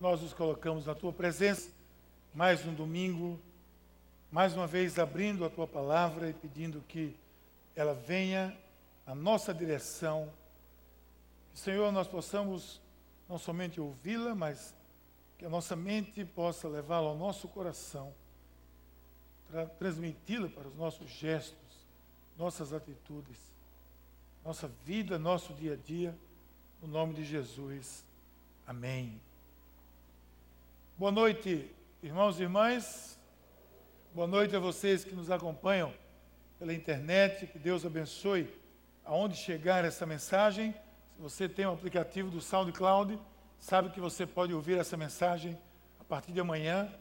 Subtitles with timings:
[0.00, 1.70] nós nos colocamos na tua presença,
[2.32, 3.38] mais um domingo,
[4.30, 7.16] mais uma vez abrindo a tua palavra e pedindo que
[7.74, 8.56] ela venha
[9.04, 10.32] à nossa direção.
[11.52, 12.80] Senhor, nós possamos
[13.28, 14.72] não somente ouvi-la, mas
[15.36, 18.14] que a nossa mente possa levá-la ao nosso coração,
[19.50, 21.86] tra transmiti-la para os nossos gestos,
[22.36, 23.38] nossas atitudes,
[24.44, 26.16] nossa vida, nosso dia a dia,
[26.80, 28.04] no nome de Jesus.
[28.66, 29.27] Amém.
[30.98, 31.70] Boa noite,
[32.02, 33.16] irmãos e irmãs.
[34.12, 35.94] Boa noite a vocês que nos acompanham
[36.58, 37.46] pela internet.
[37.46, 38.52] Que Deus abençoe
[39.04, 40.72] aonde chegar essa mensagem.
[41.14, 43.16] Se você tem o um aplicativo do SoundCloud,
[43.60, 45.56] sabe que você pode ouvir essa mensagem
[46.00, 46.92] a partir de amanhã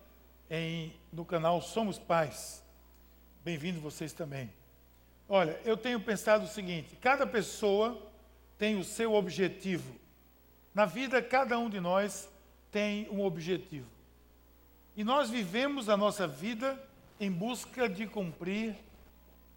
[0.47, 2.63] em, no canal Somos Pais.
[3.43, 4.53] Bem-vindos vocês também.
[5.27, 7.99] Olha, eu tenho pensado o seguinte: cada pessoa
[8.59, 9.95] tem o seu objetivo.
[10.71, 12.29] Na vida, cada um de nós
[12.71, 13.88] tem um objetivo.
[14.95, 16.81] E nós vivemos a nossa vida
[17.19, 18.75] em busca de cumprir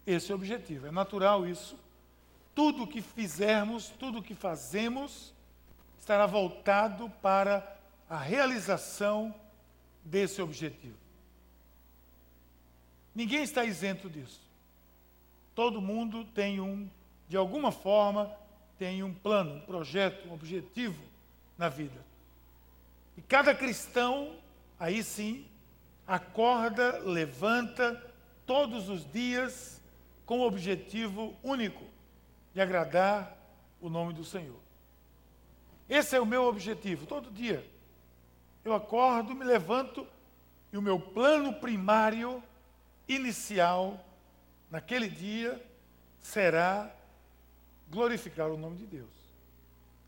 [0.05, 0.87] esse objetivo.
[0.87, 1.77] É natural isso.
[2.53, 5.33] Tudo que fizermos, tudo que fazemos,
[5.99, 7.77] estará voltado para
[8.09, 9.33] a realização
[10.03, 10.97] desse objetivo.
[13.13, 14.41] Ninguém está isento disso.
[15.53, 16.89] Todo mundo tem um,
[17.27, 18.31] de alguma forma,
[18.77, 21.01] tem um plano, um projeto, um objetivo
[21.57, 22.10] na vida.
[23.17, 24.37] E cada cristão,
[24.79, 25.47] aí sim,
[26.07, 28.01] acorda, levanta
[28.45, 29.81] todos os dias
[30.25, 31.83] com o objetivo único
[32.53, 33.37] de agradar
[33.79, 34.59] o nome do Senhor.
[35.89, 37.69] Esse é o meu objetivo, todo dia.
[38.63, 40.07] Eu acordo, me levanto
[40.71, 42.41] e o meu plano primário,
[43.07, 43.99] inicial,
[44.69, 45.61] naquele dia,
[46.21, 46.89] será
[47.89, 49.09] glorificar o nome de Deus.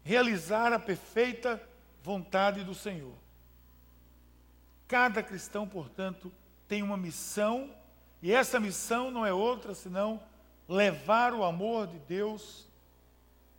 [0.03, 1.61] Realizar a perfeita
[2.03, 3.15] vontade do Senhor.
[4.87, 6.31] Cada cristão, portanto,
[6.67, 7.73] tem uma missão,
[8.21, 10.21] e essa missão não é outra senão
[10.67, 12.67] levar o amor de Deus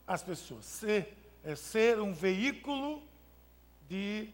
[0.07, 3.03] às pessoas, ser, é ser um veículo
[3.89, 4.29] de,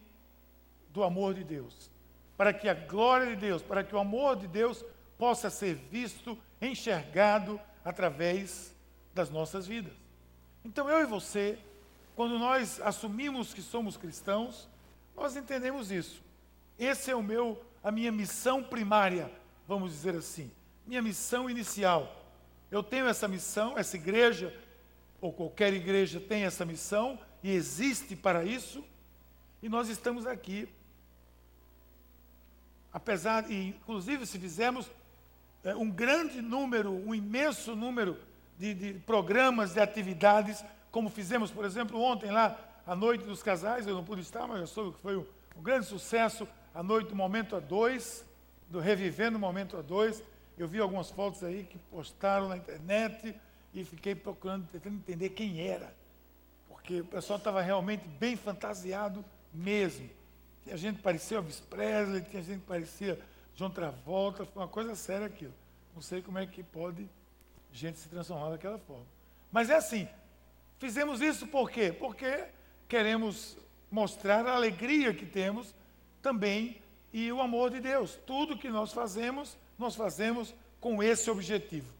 [0.89, 1.89] do amor de Deus,
[2.35, 4.83] para que a glória de Deus, para que o amor de Deus
[5.17, 8.75] possa ser visto, enxergado através
[9.13, 9.93] das nossas vidas.
[10.63, 11.57] Então eu e você
[12.15, 14.67] quando nós assumimos que somos cristãos,
[15.15, 16.21] nós entendemos isso.
[16.77, 19.31] Esse é o meu, a minha missão primária,
[19.67, 20.51] vamos dizer assim,
[20.85, 22.25] minha missão inicial.
[22.69, 24.53] Eu tenho essa missão, essa igreja
[25.19, 28.83] ou qualquer igreja tem essa missão e existe para isso.
[29.61, 30.67] E nós estamos aqui.
[32.91, 34.89] Apesar, e inclusive se fizermos
[35.63, 38.17] é, um grande número, um imenso número
[38.57, 43.87] de, de programas, de atividades como fizemos, por exemplo, ontem lá, a noite dos casais,
[43.87, 45.25] eu não pude estar, mas eu soube que foi um,
[45.55, 48.25] um grande sucesso, a noite do Momento a Dois,
[48.69, 50.21] do Revivendo o Momento a Dois.
[50.57, 53.35] Eu vi algumas fotos aí que postaram na internet
[53.73, 55.95] e fiquei procurando, tentando entender quem era,
[56.67, 60.09] porque o pessoal estava realmente bem fantasiado mesmo.
[60.63, 63.19] Tinha gente que parecia Elvis Presley, tinha gente que parecia
[63.55, 65.53] John Travolta, foi uma coisa séria aquilo.
[65.95, 67.09] Não sei como é que pode
[67.71, 69.05] gente se transformar daquela forma.
[69.51, 70.07] Mas é assim,
[70.81, 71.93] Fizemos isso por quê?
[71.93, 72.43] Porque
[72.89, 73.55] queremos
[73.91, 75.75] mostrar a alegria que temos
[76.23, 76.81] também
[77.13, 78.17] e o amor de Deus.
[78.25, 81.93] Tudo que nós fazemos, nós fazemos com esse objetivo.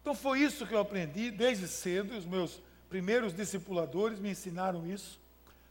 [0.00, 5.18] Então foi isso que eu aprendi desde cedo, os meus primeiros discipuladores me ensinaram isso.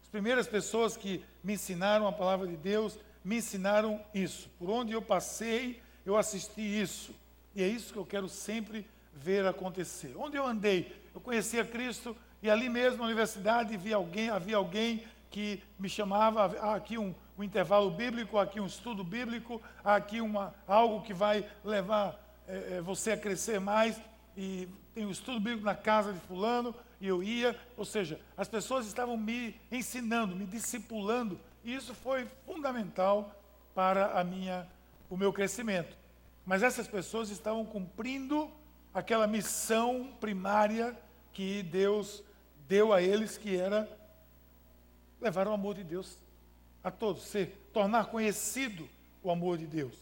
[0.03, 4.49] As primeiras pessoas que me ensinaram a palavra de Deus me ensinaram isso.
[4.59, 7.15] Por onde eu passei, eu assisti isso.
[7.55, 10.13] E é isso que eu quero sempre ver acontecer.
[10.17, 15.03] Onde eu andei, eu conhecia Cristo e ali mesmo na universidade havia alguém, havia alguém
[15.29, 20.55] que me chamava, ah, aqui um, um intervalo bíblico, aqui um estudo bíblico, aqui uma,
[20.65, 24.01] algo que vai levar é, você a crescer mais,
[24.35, 28.47] e tem um estudo bíblico na casa de fulano, e eu ia, ou seja, as
[28.47, 33.35] pessoas estavam me ensinando, me discipulando, e isso foi fundamental
[33.75, 34.65] para a minha,
[35.09, 35.97] o meu crescimento.
[36.45, 38.49] Mas essas pessoas estavam cumprindo
[38.93, 40.97] aquela missão primária
[41.33, 42.23] que Deus
[42.67, 43.89] deu a eles, que era
[45.19, 46.17] levar o amor de Deus
[46.83, 48.87] a todos, ser, tornar conhecido
[49.21, 49.93] o amor de Deus.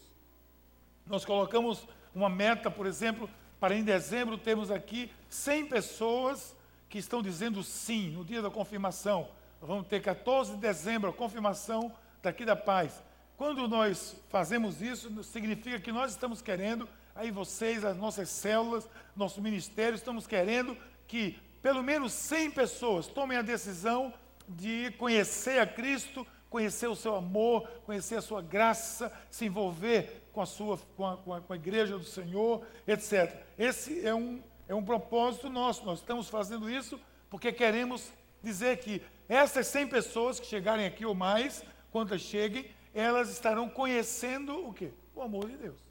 [1.05, 3.29] Nós colocamos uma meta, por exemplo,
[3.59, 6.55] para em dezembro termos aqui 100 pessoas
[6.89, 9.29] que estão dizendo sim no dia da confirmação.
[9.59, 11.91] Nós vamos ter 14 de dezembro a confirmação
[12.21, 13.01] daqui da paz.
[13.35, 19.41] Quando nós fazemos isso, significa que nós estamos querendo aí vocês, as nossas células, nosso
[19.41, 20.77] ministério, estamos querendo
[21.07, 24.13] que pelo menos 100 pessoas tomem a decisão
[24.47, 30.41] de conhecer a Cristo, conhecer o seu amor, conhecer a sua graça, se envolver com
[30.41, 33.43] a sua com a, com a, com a igreja do Senhor, etc.
[33.57, 35.85] Esse é um, é um propósito nosso.
[35.85, 36.99] Nós estamos fazendo isso
[37.29, 38.11] porque queremos
[38.41, 44.67] dizer que essas 100 pessoas que chegarem aqui ou mais, quantas cheguem, elas estarão conhecendo
[44.67, 44.91] o quê?
[45.13, 45.86] O amor de Deus.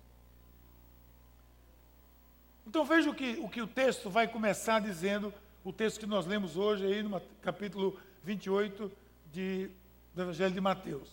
[2.67, 5.33] Então veja o que, o que o texto vai começar dizendo,
[5.63, 8.91] o texto que nós lemos hoje aí no capítulo 28
[9.33, 9.71] de,
[10.13, 11.09] do Evangelho de Mateus.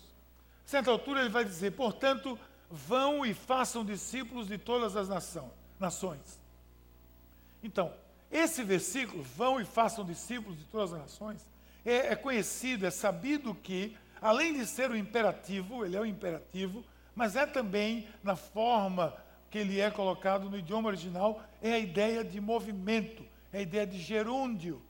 [0.65, 2.39] A certa altura ele vai dizer, portanto,
[2.69, 6.39] vão e façam discípulos de todas as nação, nações.
[7.61, 7.93] Então,
[8.31, 11.51] esse versículo, vão e façam discípulos de todas as nações,
[11.85, 16.83] é, é conhecido, é sabido que, além de ser o imperativo, ele é o imperativo,
[17.13, 19.13] mas é também na forma
[19.53, 23.85] que ele é colocado no idioma original, é a ideia de movimento, é a ideia
[23.85, 24.81] de gerúndio.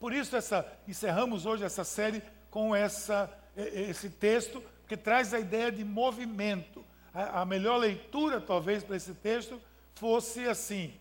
[0.00, 2.20] Por isso essa, encerramos hoje essa série
[2.50, 6.84] com essa, esse texto, que traz a ideia de movimento.
[7.14, 9.60] A, a melhor leitura, talvez, para esse texto
[9.94, 10.92] fosse assim: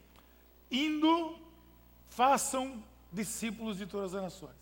[0.69, 1.39] indo,
[2.09, 4.55] façam discípulos de todas as nações.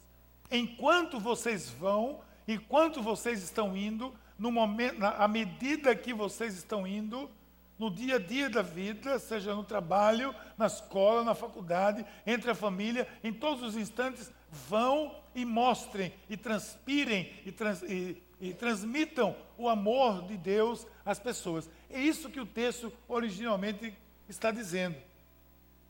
[0.49, 6.87] Enquanto vocês vão, enquanto vocês estão indo, no momento, na, à medida que vocês estão
[6.87, 7.29] indo,
[7.77, 12.55] no dia a dia da vida, seja no trabalho, na escola, na faculdade, entre a
[12.55, 19.35] família, em todos os instantes, vão e mostrem, e transpirem, e, trans, e, e transmitam
[19.57, 21.69] o amor de Deus às pessoas.
[21.89, 23.93] É isso que o texto originalmente
[24.29, 24.95] está dizendo.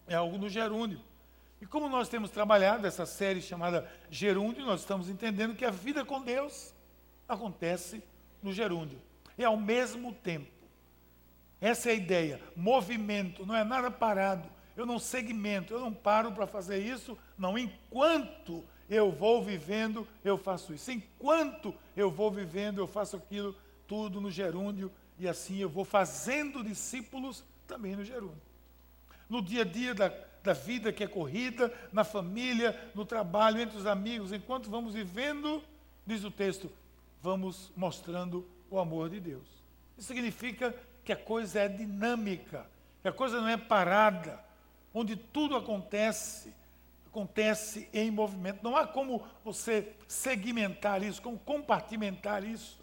[0.07, 0.99] É algo no gerúndio.
[1.61, 6.03] E como nós temos trabalhado essa série chamada Gerúndio, nós estamos entendendo que a vida
[6.03, 6.73] com Deus
[7.27, 8.03] acontece
[8.41, 9.01] no gerúndio.
[9.37, 10.54] E ao mesmo tempo
[11.65, 12.39] essa é a ideia.
[12.55, 14.47] Movimento, não é nada parado.
[14.77, 17.17] Eu não segmento, eu não paro para fazer isso.
[17.35, 20.91] Não, enquanto eu vou vivendo, eu faço isso.
[20.91, 23.55] Enquanto eu vou vivendo, eu faço aquilo
[23.87, 24.91] tudo no gerúndio.
[25.17, 28.43] E assim eu vou fazendo discípulos também no gerúndio.
[29.27, 30.13] No dia a dia da,
[30.43, 35.63] da vida que é corrida, na família, no trabalho, entre os amigos, enquanto vamos vivendo,
[36.05, 36.71] diz o texto,
[37.23, 39.47] vamos mostrando o amor de Deus.
[39.97, 42.65] Isso significa que a coisa é dinâmica,
[43.01, 44.43] que a coisa não é parada,
[44.91, 46.51] onde tudo acontece,
[47.05, 48.63] acontece em movimento.
[48.63, 52.79] Não há como você segmentar isso, como compartimentar isso.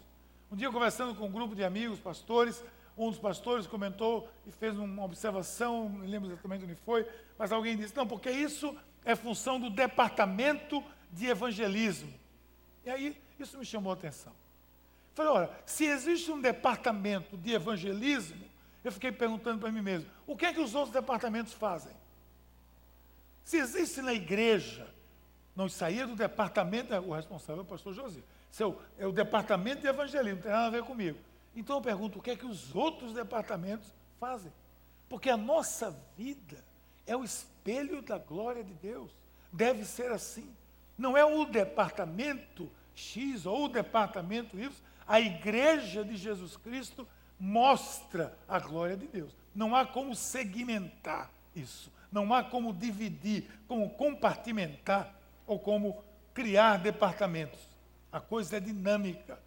[0.49, 2.63] Um dia, conversando com um grupo de amigos, pastores,
[2.97, 7.05] um dos pastores comentou e fez uma observação, não lembro exatamente onde foi,
[7.37, 10.81] mas alguém disse: não, porque isso é função do departamento
[11.11, 12.13] de evangelismo.
[12.85, 14.33] E aí, isso me chamou a atenção.
[15.13, 18.43] Falei, olha, se existe um departamento de evangelismo,
[18.83, 21.93] eu fiquei perguntando para mim mesmo, o que é que os outros departamentos fazem?
[23.43, 24.87] Se existe na igreja,
[25.55, 29.87] não saía do departamento, o responsável é o pastor José, seu, é o departamento de
[29.87, 31.17] evangelismo, não tem nada a ver comigo.
[31.55, 34.51] Então eu pergunto, o que é que os outros departamentos fazem?
[35.07, 36.63] Porque a nossa vida
[37.05, 39.11] é o espelho da glória de Deus.
[39.51, 40.55] Deve ser assim.
[40.97, 44.71] Não é o departamento X ou o departamento Y
[45.07, 47.07] a igreja de Jesus Cristo
[47.39, 49.35] mostra a glória de Deus.
[49.53, 51.91] Não há como segmentar isso.
[52.11, 55.13] Não há como dividir, como compartimentar
[55.45, 56.03] ou como
[56.33, 57.59] criar departamentos.
[58.11, 59.39] A coisa é dinâmica.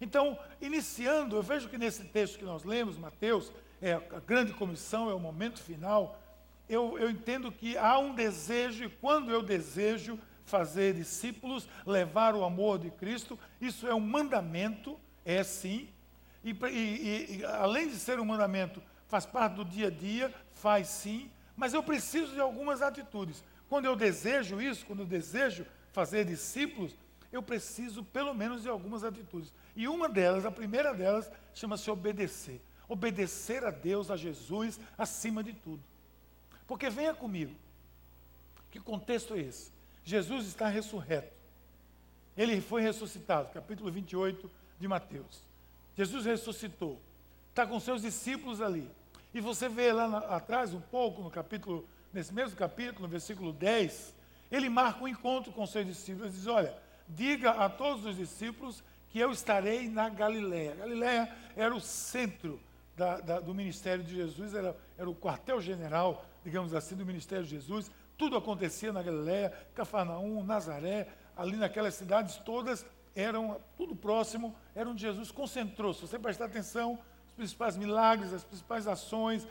[0.00, 5.10] Então, iniciando, eu vejo que nesse texto que nós lemos, Mateus, é a grande comissão,
[5.10, 6.20] é o momento final.
[6.68, 12.44] Eu, eu entendo que há um desejo, e quando eu desejo, fazer discípulos, levar o
[12.44, 13.38] amor de Cristo.
[13.60, 15.88] Isso é um mandamento, é sim.
[16.44, 20.88] E, e, e, além de ser um mandamento, faz parte do dia a dia, faz
[20.88, 21.30] sim.
[21.56, 23.44] Mas eu preciso de algumas atitudes.
[23.68, 26.94] Quando eu desejo isso, quando eu desejo fazer discípulos,
[27.32, 29.52] eu preciso pelo menos de algumas atitudes.
[29.74, 32.60] E uma delas, a primeira delas, chama-se obedecer.
[32.86, 35.82] Obedecer a Deus, a Jesus, acima de tudo.
[36.66, 37.54] Porque venha comigo.
[38.70, 39.71] Que contexto é esse?
[40.04, 41.32] Jesus está ressurreto.
[42.36, 45.42] Ele foi ressuscitado, capítulo 28 de Mateus.
[45.96, 46.98] Jesus ressuscitou.
[47.50, 48.90] Está com seus discípulos ali.
[49.34, 53.52] E você vê lá na, atrás, um pouco, no capítulo, nesse mesmo capítulo, no versículo
[53.52, 54.14] 10,
[54.50, 56.32] ele marca um encontro com seus discípulos.
[56.32, 56.74] Diz: Olha,
[57.08, 60.74] diga a todos os discípulos que eu estarei na Galiléia.
[60.74, 62.58] Galiléia era o centro
[62.96, 67.50] da, da, do ministério de Jesus, era, era o quartel-general, digamos assim, do ministério de
[67.50, 67.90] Jesus.
[68.22, 72.86] Tudo acontecia na Galiléia, Cafarnaum, Nazaré, ali naquelas cidades todas
[73.16, 75.92] eram tudo próximo, era onde Jesus concentrou.
[75.92, 79.44] Se você prestar atenção, os principais milagres, as principais ações,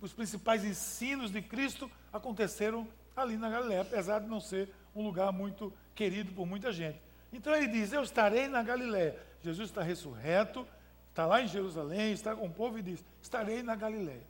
[0.00, 5.30] os principais ensinos de Cristo aconteceram ali na Galiléia, apesar de não ser um lugar
[5.30, 7.00] muito querido por muita gente.
[7.32, 9.16] Então ele diz: Eu estarei na Galiléia.
[9.44, 10.66] Jesus está ressurreto,
[11.10, 14.26] está lá em Jerusalém, está com o povo e diz: Estarei na Galiléia.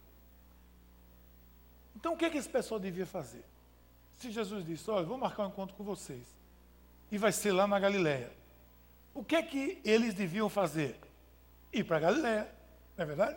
[1.96, 3.42] Então o que, é que esse pessoal devia fazer?
[4.18, 6.26] Se Jesus disse: Olha, vou marcar um encontro com vocês,
[7.10, 8.30] e vai ser lá na Galiléia.
[9.14, 10.98] O que é que eles deviam fazer?
[11.72, 12.48] Ir para a Galiléia,
[12.96, 13.36] não é verdade?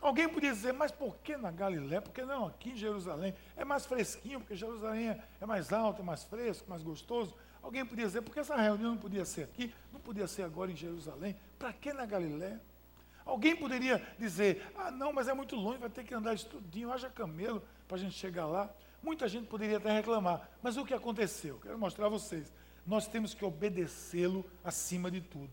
[0.00, 2.02] Alguém podia dizer, mas por que na Galiléia?
[2.02, 3.34] Por que não aqui em Jerusalém?
[3.56, 7.36] É mais fresquinho, porque Jerusalém é mais alto, é mais fresco, mais gostoso.
[7.62, 10.72] Alguém podia dizer, por que essa reunião não podia ser aqui, não podia ser agora
[10.72, 11.36] em Jerusalém?
[11.56, 12.60] Para que na Galiléia?
[13.24, 17.08] Alguém poderia dizer, ah não, mas é muito longe, vai ter que andar estudinho, haja
[17.08, 18.68] camelo para a gente chegar lá.
[19.02, 21.58] Muita gente poderia até reclamar, mas o que aconteceu?
[21.60, 22.52] Quero mostrar a vocês.
[22.86, 25.50] Nós temos que obedecê-lo acima de tudo.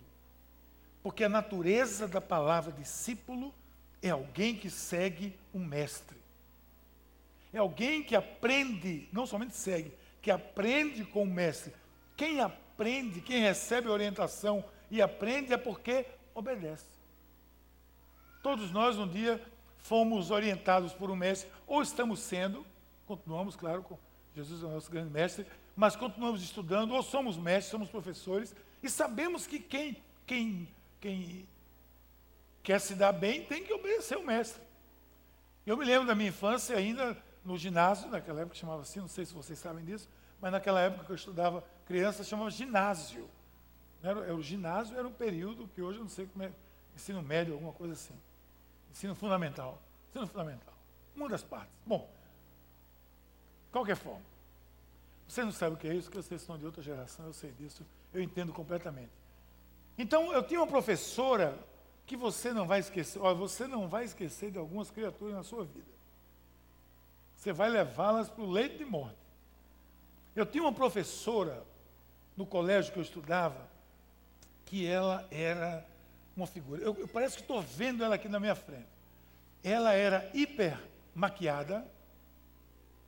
[1.01, 3.53] Porque a natureza da palavra discípulo
[4.01, 6.17] é alguém que segue um mestre.
[7.51, 9.91] É alguém que aprende, não somente segue,
[10.21, 11.73] que aprende com o mestre.
[12.15, 16.85] Quem aprende, quem recebe orientação e aprende é porque obedece.
[18.43, 19.41] Todos nós um dia
[19.77, 22.65] fomos orientados por um mestre, ou estamos sendo,
[23.09, 23.97] continuamos, claro, com
[24.35, 25.43] Jesus é o nosso grande mestre,
[25.75, 29.97] mas continuamos estudando, ou somos mestres, somos professores, e sabemos que quem,
[30.27, 30.69] quem,
[31.01, 31.47] quem
[32.61, 34.61] quer se dar bem tem que obedecer o mestre.
[35.65, 39.25] Eu me lembro da minha infância ainda no ginásio, naquela época chamava assim, não sei
[39.25, 40.07] se vocês sabem disso,
[40.39, 43.27] mas naquela época que eu estudava criança chamava ginásio.
[44.03, 46.51] Era, era, o ginásio era um período que hoje eu não sei como é,
[46.95, 48.13] ensino médio, alguma coisa assim.
[48.91, 49.81] Ensino fundamental.
[50.09, 50.75] Ensino fundamental.
[51.15, 51.73] Uma das partes.
[51.85, 52.07] Bom,
[53.71, 54.21] qualquer forma.
[55.27, 57.51] Você não sabe o que é isso, que vocês são de outra geração, eu sei
[57.51, 59.11] disso, eu entendo completamente.
[59.97, 61.57] Então, eu tinha uma professora
[62.05, 65.63] que você não vai esquecer, olha, você não vai esquecer de algumas criaturas na sua
[65.63, 65.91] vida.
[67.35, 69.15] Você vai levá-las para o leito de morte.
[70.35, 71.63] Eu tinha uma professora
[72.35, 73.69] no colégio que eu estudava,
[74.65, 75.85] que ela era
[76.35, 76.81] uma figura.
[76.81, 78.87] Eu, eu parece que estou vendo ela aqui na minha frente.
[79.63, 80.79] Ela era hiper
[81.13, 81.85] maquiada,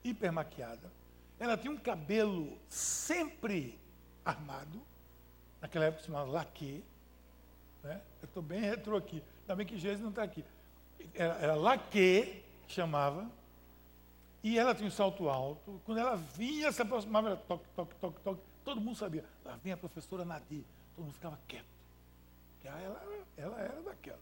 [0.03, 0.91] hiper maquiada.
[1.39, 3.79] Ela tinha um cabelo sempre
[4.23, 4.81] armado,
[5.59, 6.83] naquela época se chamava laque.
[7.83, 8.01] Né?
[8.21, 9.23] Eu estou bem retrô aqui.
[9.41, 10.45] Ainda bem que Jesus não está aqui.
[11.15, 13.29] Era, era laque, chamava,
[14.43, 15.79] e ela tinha um salto alto.
[15.85, 18.41] Quando ela vinha, se aproximava, era toque, toque, toque, toque.
[18.63, 19.23] Todo mundo sabia.
[19.45, 20.63] Lá vinha a professora Nadir.
[20.95, 21.65] Todo mundo ficava quieto.
[22.53, 23.03] Porque ela,
[23.37, 24.19] ela era daquelas.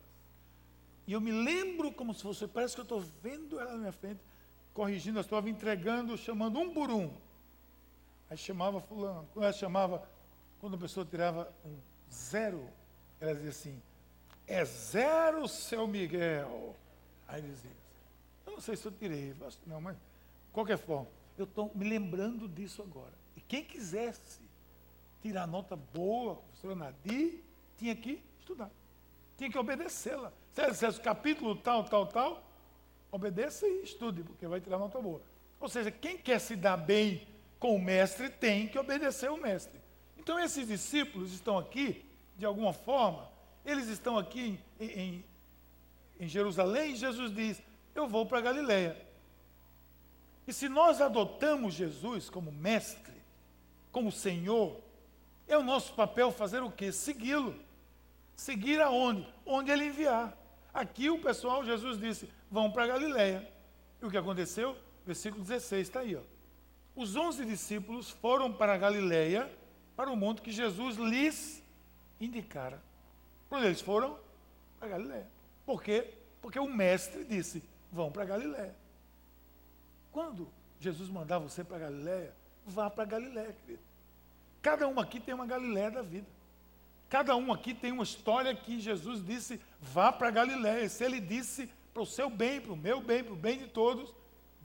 [1.08, 3.92] E eu me lembro como se fosse, parece que eu estou vendo ela na minha
[3.92, 4.20] frente,
[4.74, 7.12] corrigindo, eu estava entregando, chamando um por um.
[8.30, 9.28] Aí chamava fulano.
[9.34, 10.08] Quando ela chamava,
[10.60, 11.78] quando a pessoa tirava um
[12.12, 12.68] zero,
[13.20, 13.82] ela dizia assim,
[14.48, 16.76] é zero, seu Miguel.
[17.28, 17.72] Aí dizia,
[18.46, 19.36] eu não sei se eu tirei,
[19.66, 19.98] não, mas
[20.52, 21.08] qualquer forma,
[21.38, 23.14] eu estou me lembrando disso agora.
[23.36, 24.42] E quem quisesse
[25.22, 27.44] tirar nota boa, professora Nadir,
[27.78, 28.70] tinha que estudar.
[29.38, 30.34] Tinha que obedecê-la.
[30.52, 32.44] Se ela dissesse capítulo tal, tal, tal,
[33.12, 35.22] obedeça e estude, porque vai tirar nota boa.
[35.60, 37.28] Ou seja, quem quer se dar bem
[37.60, 39.80] com o mestre tem que obedecer o mestre.
[40.18, 42.06] Então esses discípulos estão aqui,
[42.38, 43.30] de alguma forma,
[43.66, 45.26] eles estão aqui em, em,
[46.20, 47.62] em Jerusalém e Jesus diz:
[47.94, 49.10] Eu vou para Galiléia.
[50.48, 53.14] E se nós adotamos Jesus como mestre,
[53.92, 54.80] como Senhor,
[55.48, 56.92] é o nosso papel fazer o quê?
[56.92, 57.56] Segui-lo.
[58.36, 59.28] Seguir aonde?
[59.46, 60.36] Onde ele enviar.
[60.74, 63.48] Aqui o pessoal, Jesus disse, vão para Galiléia.
[64.02, 64.78] E o que aconteceu?
[65.06, 66.16] Versículo 16 está aí.
[66.16, 66.22] Ó.
[66.96, 69.52] Os onze discípulos foram para Galiléia,
[69.96, 71.64] para o monte que Jesus lhes
[72.20, 72.82] indicara.
[73.48, 74.18] Quando eles foram?
[74.80, 75.28] Para Galiléia.
[75.66, 76.14] Por quê?
[76.42, 78.76] Porque o mestre disse, vão para Galiléia.
[80.12, 82.34] Quando Jesus mandar você para Galiléia,
[82.66, 83.84] vá para Galiléia, querido.
[84.62, 86.28] Cada um aqui tem uma Galiléia da vida.
[87.10, 90.88] Cada um aqui tem uma história que Jesus disse: vá para Galiléia.
[90.88, 93.68] Se ele disse para o seu bem, para o meu bem, para o bem de
[93.68, 94.14] todos,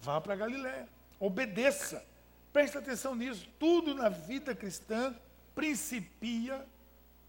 [0.00, 0.88] vá para Galiléia.
[1.18, 2.06] Obedeça.
[2.52, 3.48] Preste atenção nisso.
[3.58, 5.12] Tudo na vida cristã
[5.52, 6.64] principia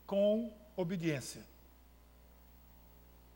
[0.05, 1.43] com obediência.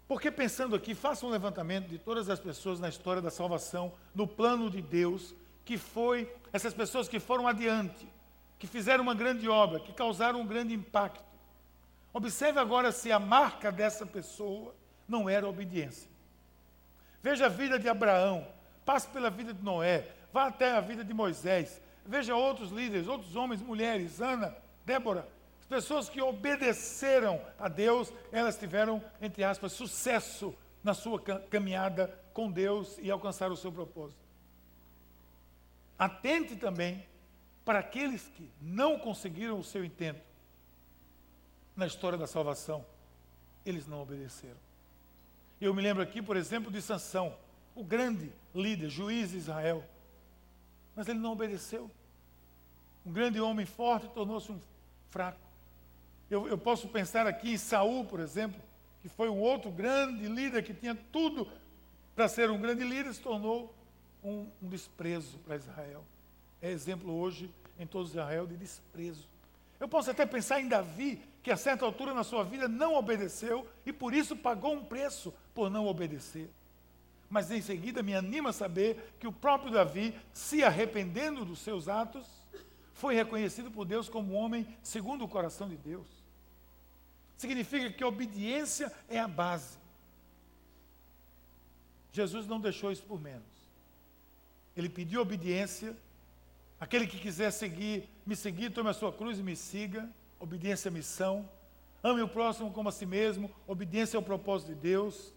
[0.08, 4.28] Porque pensando aqui, faça um levantamento de todas as pessoas na história da salvação, no
[4.28, 5.34] plano de Deus,
[5.66, 8.08] que foi essas pessoas que foram adiante,
[8.60, 11.24] que fizeram uma grande obra, que causaram um grande impacto.
[12.14, 14.76] Observe agora se a marca dessa pessoa
[15.08, 16.19] não era obediência.
[17.22, 18.48] Veja a vida de Abraão,
[18.86, 23.36] passe pela vida de Noé, vá até a vida de Moisés, veja outros líderes, outros
[23.36, 25.28] homens, mulheres, Ana, Débora,
[25.60, 32.50] as pessoas que obedeceram a Deus, elas tiveram, entre aspas, sucesso na sua caminhada com
[32.50, 34.20] Deus e alcançaram o seu propósito.
[35.98, 37.06] Atente também
[37.66, 40.28] para aqueles que não conseguiram o seu intento.
[41.76, 42.86] na história da salvação,
[43.66, 44.58] eles não obedeceram.
[45.62, 47.36] Eu me lembro aqui, por exemplo, de Sansão,
[47.76, 49.84] o grande líder, juiz de Israel.
[50.96, 51.90] Mas ele não obedeceu.
[53.06, 54.60] Um grande homem forte tornou-se um
[55.10, 55.40] fraco.
[56.30, 58.62] Eu, eu, posso pensar aqui em Saul, por exemplo,
[59.02, 61.48] que foi um outro grande líder que tinha tudo
[62.16, 63.74] para ser um grande líder, se tornou
[64.24, 66.04] um, um desprezo para Israel.
[66.62, 67.50] É exemplo hoje
[67.80, 69.28] em todo Israel de desprezo.
[69.80, 73.68] Eu posso até pensar em Davi, que a certa altura na sua vida não obedeceu
[73.86, 76.50] e por isso pagou um preço por não obedecer.
[77.30, 81.88] Mas em seguida me anima a saber que o próprio Davi, se arrependendo dos seus
[81.88, 82.28] atos,
[82.94, 86.08] foi reconhecido por Deus como um homem segundo o coração de Deus.
[87.38, 89.78] Significa que a obediência é a base.
[92.12, 93.48] Jesus não deixou isso por menos.
[94.76, 95.96] Ele pediu obediência.
[96.80, 100.10] Aquele que quiser seguir, me seguir, tome a sua cruz e me siga.
[100.40, 101.50] Obediência à missão.
[102.04, 103.52] Ame o próximo como a si mesmo.
[103.68, 105.34] Obediência ao propósito de Deus.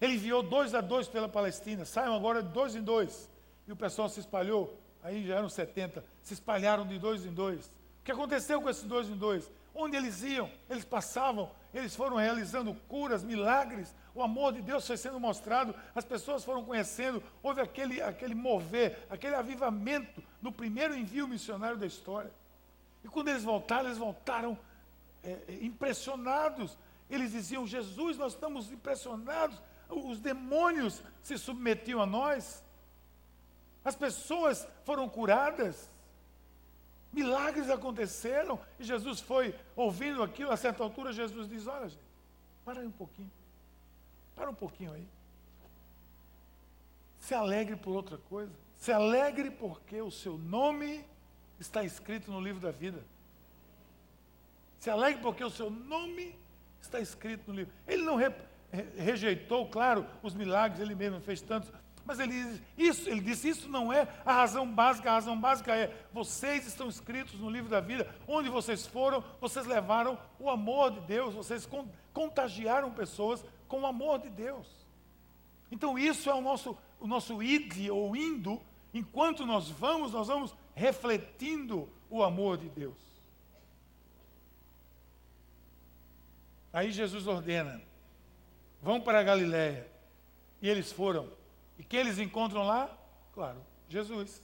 [0.00, 1.84] Ele enviou dois a dois pela Palestina.
[1.84, 3.28] Saiam agora de dois em dois.
[3.66, 4.78] E o pessoal se espalhou.
[5.02, 6.04] Aí já eram 70.
[6.22, 7.66] Se espalharam de dois em dois.
[7.66, 9.50] O que aconteceu com esses dois em dois?
[9.74, 14.96] Onde eles iam, eles passavam, eles foram realizando curas, milagres, o amor de Deus foi
[14.96, 21.28] sendo mostrado, as pessoas foram conhecendo, houve aquele, aquele mover, aquele avivamento no primeiro envio
[21.28, 22.32] missionário da história.
[23.08, 24.58] E quando eles voltaram, eles voltaram
[25.24, 26.76] é, é impressionados.
[27.08, 29.60] Eles diziam: Jesus, nós estamos impressionados.
[29.88, 32.62] Os demônios se submetiam a nós,
[33.82, 35.90] as pessoas foram curadas,
[37.10, 42.04] milagres aconteceram, e Jesus foi ouvindo aquilo, a certa altura Jesus diz, olha gente,
[42.66, 43.32] para aí um pouquinho,
[44.36, 45.08] para um pouquinho aí.
[47.18, 51.02] Se alegre por outra coisa, se alegre porque o seu nome
[51.58, 53.02] está escrito no livro da vida.
[54.78, 56.34] Se alegre porque o seu nome
[56.80, 57.72] está escrito no livro.
[57.86, 58.16] Ele não,
[58.96, 61.72] rejeitou, claro, os milagres, ele mesmo fez tantos,
[62.04, 65.94] mas ele isso, ele disse, isso não é a razão básica, a razão básica é,
[66.12, 71.00] vocês estão escritos no livro da vida, onde vocês foram, vocês levaram o amor de
[71.00, 71.68] Deus, vocês
[72.12, 74.66] contagiaram pessoas com o amor de Deus.
[75.70, 78.60] Então isso é o nosso, o nosso id ou indo,
[78.94, 82.96] enquanto nós vamos, nós vamos refletindo o amor de Deus.
[86.72, 87.82] Aí Jesus ordena,
[88.80, 89.86] vão para a Galiléia.
[90.62, 91.28] E eles foram.
[91.78, 92.96] E quem eles encontram lá?
[93.34, 94.40] Claro, Jesus.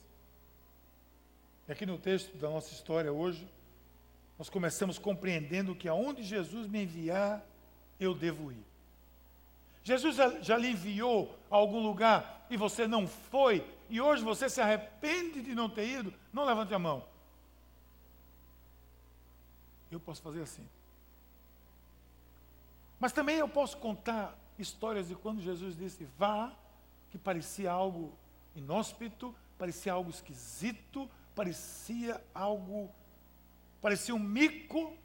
[1.67, 3.47] E aqui no texto da nossa história hoje,
[4.37, 7.45] nós começamos compreendendo que aonde Jesus me enviar,
[7.99, 8.65] eu devo ir.
[9.83, 14.61] Jesus já lhe enviou a algum lugar e você não foi, e hoje você se
[14.61, 17.07] arrepende de não ter ido, não levante a mão.
[19.91, 20.67] Eu posso fazer assim.
[22.99, 26.53] Mas também eu posso contar histórias de quando Jesus disse vá,
[27.09, 28.17] que parecia algo
[28.55, 32.89] inóspito, parecia algo esquisito, parecia algo,
[33.81, 34.97] parecia um mico,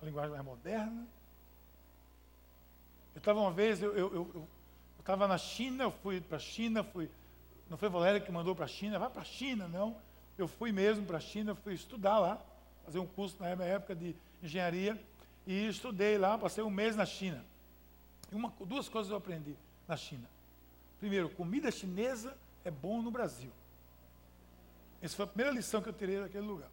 [0.00, 1.06] a linguagem mais moderna.
[3.14, 4.48] Eu estava uma vez, eu estava eu, eu,
[5.14, 7.10] eu na China, eu fui para a China, fui,
[7.68, 9.96] não foi Valéria que mandou para a China, vai para a China, não.
[10.36, 12.40] Eu fui mesmo para a China, fui estudar lá,
[12.84, 15.00] fazer um curso na época de engenharia,
[15.46, 17.44] e estudei lá, passei um mês na China.
[18.30, 20.28] E uma, duas coisas eu aprendi na China.
[20.98, 23.50] Primeiro, comida chinesa é bom no Brasil.
[25.00, 26.70] Essa foi a primeira lição que eu tirei daquele lugar.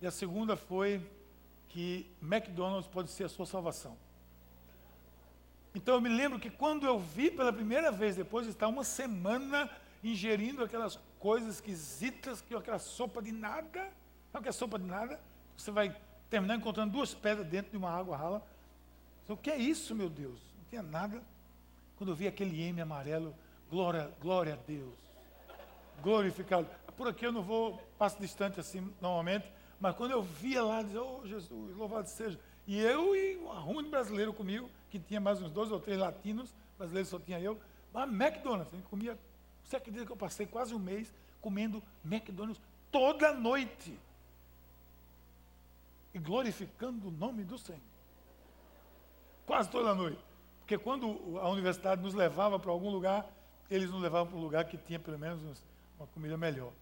[0.00, 1.04] E a segunda foi
[1.68, 3.96] que McDonald's pode ser a sua salvação.
[5.74, 8.84] Então eu me lembro que quando eu vi pela primeira vez, depois de estar uma
[8.84, 9.70] semana
[10.02, 13.88] ingerindo aquelas coisas esquisitas, que aquela sopa de nada,
[14.32, 15.20] sabe que é sopa de nada?
[15.56, 15.94] Você vai
[16.28, 18.46] terminar encontrando duas pedras dentro de uma água rala.
[19.28, 20.40] O que é isso, meu Deus?
[20.56, 21.22] Não tinha nada.
[21.96, 23.34] Quando eu vi aquele M amarelo,
[23.70, 24.94] glória, glória a Deus.
[26.02, 26.66] Glorificado.
[26.96, 29.46] Por aqui eu não vou, passo distante assim normalmente,
[29.78, 32.38] mas quando eu via lá, dizia, oh Jesus, louvado seja.
[32.66, 35.98] E eu e um arrumo de brasileiro comigo, que tinha mais uns dois ou três
[35.98, 37.58] latinos, brasileiros só tinha eu,
[37.92, 39.18] mas McDonald's, a gente comia,
[39.64, 43.96] você acredita que eu passei quase um mês comendo McDonald's toda noite?
[46.12, 47.80] e glorificando o nome do Senhor.
[49.46, 50.20] Quase toda noite.
[50.60, 53.26] Porque quando a universidade nos levava para algum lugar,
[53.70, 55.40] eles nos levavam para um lugar que tinha pelo menos
[55.98, 56.72] uma comida melhor.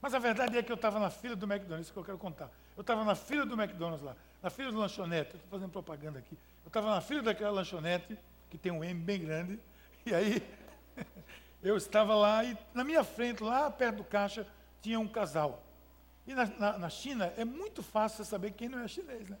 [0.00, 2.18] Mas a verdade é que eu estava na fila do McDonald's, isso que eu quero
[2.18, 2.50] contar.
[2.76, 6.36] Eu estava na fila do McDonald's lá, na fila do lanchonete, estou fazendo propaganda aqui.
[6.64, 8.18] Eu estava na fila daquela lanchonete,
[8.48, 9.58] que tem um M bem grande,
[10.04, 10.42] e aí
[11.62, 14.46] eu estava lá e na minha frente, lá perto do caixa,
[14.80, 15.62] tinha um casal.
[16.26, 19.38] E na, na, na, China é muito fácil saber quem não é chinês, né?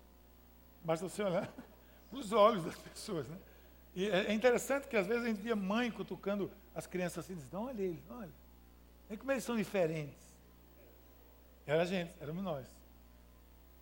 [0.82, 1.52] Basta você olhar
[2.10, 3.36] nos olhos das pessoas, né?
[3.94, 7.34] E é, é interessante que às vezes a gente via mãe cutucando as crianças assim,
[7.34, 8.30] dizendo, olha eles, olha.
[9.18, 10.30] Como eles são diferentes.
[11.66, 12.79] Era a gente, éramos nós.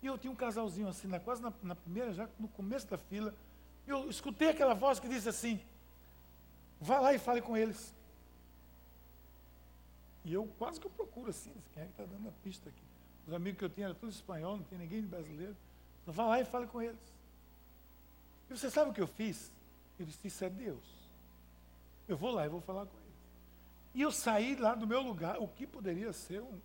[0.01, 2.97] E eu tinha um casalzinho assim, na, quase na, na primeira, já no começo da
[2.97, 3.33] fila,
[3.85, 5.59] e eu escutei aquela voz que disse assim,
[6.79, 7.93] vá lá e fale com eles.
[10.23, 12.83] E eu quase que eu procuro assim, quem é que está dando a pista aqui?
[13.27, 15.55] Os amigos que eu tinha eram todos espanhol, não tinha ninguém brasileiro.
[16.01, 16.99] Então vá lá e fale com eles.
[18.49, 19.51] E você sabe o que eu fiz?
[19.99, 20.83] Eu disse, isso é Deus.
[22.07, 23.09] Eu vou lá e vou falar com eles.
[23.93, 26.59] E eu saí lá do meu lugar, o que poderia ser um,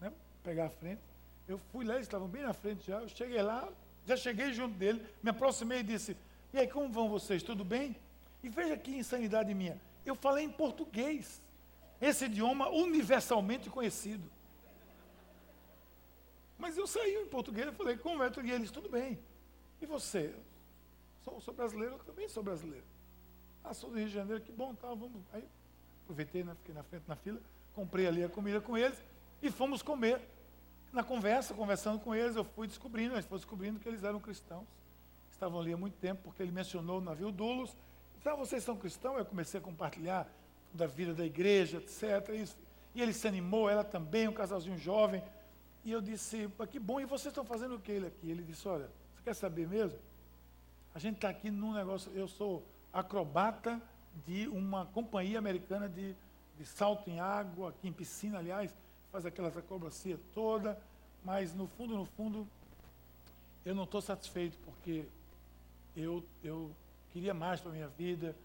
[0.00, 1.02] né, pegar a frente.
[1.48, 3.00] Eu fui lá, eles estavam bem na frente já.
[3.00, 3.68] Eu cheguei lá,
[4.04, 6.16] já cheguei junto dele, me aproximei e disse:
[6.52, 7.42] E aí, como vão vocês?
[7.42, 7.96] Tudo bem?
[8.42, 9.80] E veja que insanidade minha.
[10.04, 11.42] Eu falei em português,
[12.00, 14.30] esse idioma universalmente conhecido.
[16.58, 18.30] Mas eu saí em português, eu falei, como é?
[18.44, 19.18] E eles, tudo bem.
[19.80, 20.34] E você?
[21.22, 22.84] Sou, sou brasileiro, eu também sou brasileiro.
[23.62, 25.20] Ah, sou do Rio de Janeiro, que bom, tá, vamos.
[25.32, 25.44] Aí
[26.04, 27.40] aproveitei, né, fiquei na frente na fila,
[27.74, 29.02] comprei ali a comida com eles
[29.42, 30.20] e fomos comer.
[30.92, 34.20] Na conversa, conversando com eles, eu fui descobrindo, a gente foi descobrindo que eles eram
[34.20, 34.66] cristãos.
[35.30, 37.76] Estavam ali há muito tempo, porque ele mencionou o navio Dulos.
[38.18, 39.18] Então, vocês são cristãos?
[39.18, 40.26] Eu comecei a compartilhar
[40.72, 42.30] da vida da igreja, etc.
[42.34, 42.56] Isso.
[42.94, 45.22] E ele se animou, ela também, um casalzinho jovem.
[45.84, 48.30] E eu disse, que bom, e vocês estão fazendo o que ele aqui?
[48.30, 49.98] Ele disse, olha, você quer saber mesmo?
[50.94, 53.80] A gente está aqui num negócio, eu sou acrobata
[54.24, 56.16] de uma companhia americana de,
[56.56, 58.74] de salto em água, aqui em piscina, aliás,
[59.10, 60.78] faz aquela acrobacia toda,
[61.24, 62.46] mas no fundo, no fundo,
[63.64, 65.04] eu não estou satisfeito, porque
[65.96, 66.70] eu, eu
[67.10, 68.36] queria mais para a minha vida.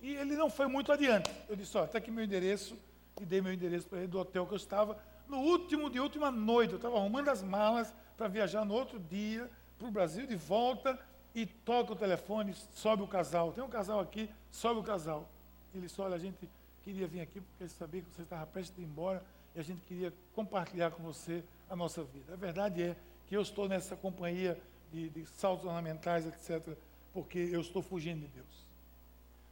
[0.00, 1.30] E ele não foi muito adiante.
[1.48, 2.76] Eu disse, ó, está aqui meu endereço,
[3.20, 4.98] e dei meu endereço para ele do hotel que eu estava.
[5.28, 9.50] No último de última noite, eu estava arrumando as malas para viajar no outro dia
[9.78, 10.98] para o Brasil de volta
[11.34, 13.52] e toca o telefone, sobe o casal.
[13.52, 15.28] Tem um casal aqui, sobe o casal.
[15.72, 16.48] Ele disse, olha, a gente
[16.82, 19.22] queria vir aqui porque sabia que você estava prestes a ir embora
[19.54, 22.32] e a gente queria compartilhar com você a nossa vida.
[22.32, 24.60] A verdade é que eu estou nessa companhia
[24.92, 26.76] de, de saltos ornamentais, etc.,
[27.12, 28.66] porque eu estou fugindo de Deus.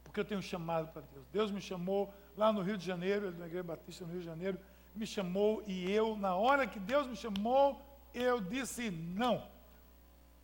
[0.03, 1.25] Porque eu tenho um chamado para Deus.
[1.31, 4.59] Deus me chamou lá no Rio de Janeiro, na Igreja Batista no Rio de Janeiro,
[4.95, 7.81] me chamou e eu, na hora que Deus me chamou,
[8.13, 9.53] eu disse não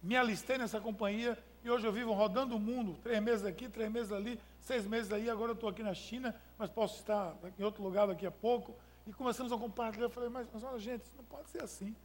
[0.02, 3.91] me alistei nessa companhia e hoje eu vivo rodando o mundo, três meses aqui, três
[3.91, 7.63] meses ali, seis meses aí, agora eu estou aqui na China, mas posso estar em
[7.63, 8.74] outro lugar daqui a pouco.
[9.10, 11.95] E começamos a compartilhar, eu falei, mas, mas olha gente, isso não pode ser assim.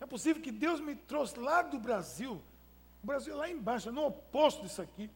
[0.00, 2.42] É possível que Deus me trouxe lá do Brasil,
[3.00, 5.08] o Brasil é lá embaixo, no oposto disso aqui,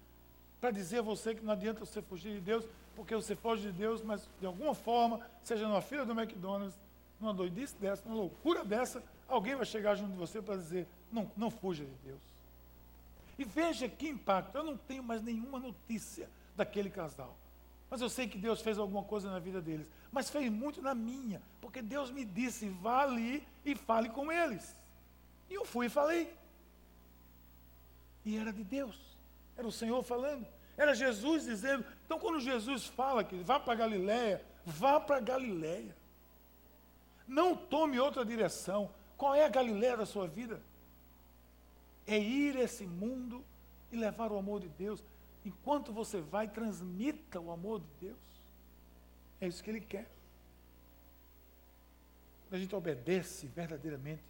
[0.61, 3.73] para dizer a você que não adianta você fugir de Deus, porque você foge de
[3.73, 6.79] Deus, mas de alguma forma, seja numa fila do McDonald's,
[7.19, 11.29] numa doidice dessa, numa loucura dessa, alguém vai chegar junto de você para dizer, não,
[11.37, 12.21] não fuja de Deus.
[13.37, 14.55] E veja que impacto.
[14.55, 17.37] Eu não tenho mais nenhuma notícia daquele casal.
[17.93, 19.87] Mas eu sei que Deus fez alguma coisa na vida deles.
[20.11, 21.43] Mas fez muito na minha.
[21.61, 24.75] Porque Deus me disse: vá ali e fale com eles.
[25.51, 26.35] E eu fui e falei.
[28.25, 28.99] E era de Deus.
[29.55, 30.47] Era o Senhor falando.
[30.79, 31.85] Era Jesus dizendo.
[32.07, 35.95] Então, quando Jesus fala que vá para Galiléia, vá para Galiléia.
[37.29, 38.91] Não tome outra direção.
[39.19, 40.63] Qual é a Galiléia da sua vida?
[42.07, 43.45] é ir a esse mundo
[43.91, 45.03] e levar o amor de Deus.
[45.45, 48.43] Enquanto você vai, transmita o amor de Deus.
[49.41, 50.09] É isso que Ele quer.
[52.45, 54.23] Quando a gente obedece verdadeiramente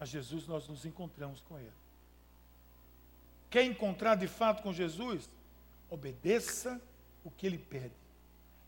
[0.00, 1.72] a Jesus, nós nos encontramos com Ele.
[3.50, 5.28] Quer encontrar de fato com Jesus?
[5.90, 6.80] Obedeça
[7.24, 7.94] o que Ele pede.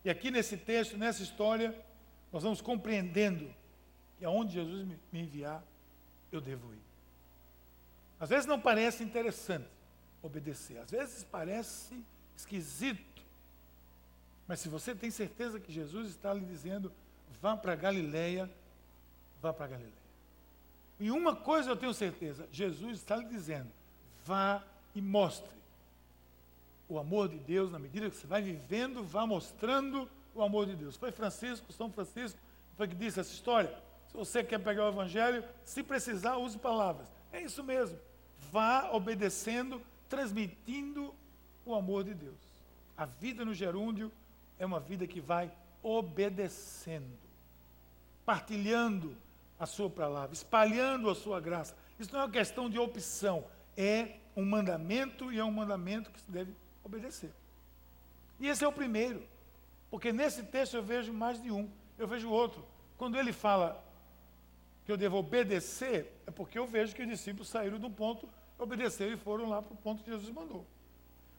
[0.03, 1.75] E aqui nesse texto, nessa história,
[2.31, 3.53] nós vamos compreendendo
[4.17, 5.63] que aonde Jesus me enviar,
[6.31, 6.81] eu devo ir.
[8.19, 9.80] Às vezes não parece interessante
[10.21, 12.03] obedecer, às vezes parece
[12.35, 13.21] esquisito.
[14.47, 16.91] Mas se você tem certeza que Jesus está lhe dizendo,
[17.41, 18.49] vá para Galileia,
[19.41, 20.01] vá para Galileia.
[20.99, 23.69] E uma coisa eu tenho certeza, Jesus está lhe dizendo,
[24.25, 25.59] vá e mostre
[26.87, 30.75] o amor de Deus na medida que você vai vivendo, vá mostrando o amor de
[30.75, 30.97] Deus.
[30.97, 32.37] Foi Francisco, São Francisco,
[32.75, 33.73] foi que disse essa história.
[34.09, 37.07] Se você quer pegar o Evangelho, se precisar, use palavras.
[37.31, 37.97] É isso mesmo
[38.49, 39.81] vá obedecendo,
[40.11, 41.15] transmitindo
[41.65, 42.35] o amor de Deus.
[42.97, 44.11] A vida no gerúndio
[44.59, 45.49] é uma vida que vai
[45.81, 47.17] obedecendo,
[48.25, 49.15] partilhando
[49.57, 51.73] a sua palavra, espalhando a sua graça.
[51.97, 53.45] Isso não é uma questão de opção,
[53.77, 57.31] é um mandamento e é um mandamento que se deve obedecer.
[58.37, 59.23] E esse é o primeiro,
[59.89, 62.67] porque nesse texto eu vejo mais de um, eu vejo outro.
[62.97, 63.81] Quando ele fala
[64.85, 68.27] que eu devo obedecer, é porque eu vejo que os discípulos saíram do ponto,
[68.63, 70.65] obedeceram e foram lá para o ponto que Jesus mandou.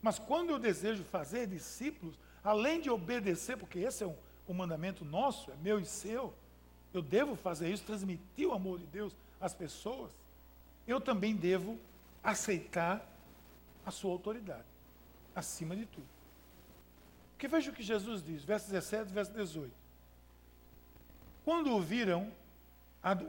[0.00, 4.16] Mas quando eu desejo fazer discípulos, além de obedecer, porque esse é um,
[4.48, 6.34] um mandamento nosso, é meu e seu,
[6.92, 10.10] eu devo fazer isso, transmitir o amor de Deus às pessoas,
[10.86, 11.78] eu também devo
[12.22, 13.06] aceitar
[13.86, 14.64] a sua autoridade,
[15.34, 16.06] acima de tudo.
[17.32, 19.72] Porque veja o que Jesus diz, verso 17, verso 18.
[21.44, 22.32] Quando o viram,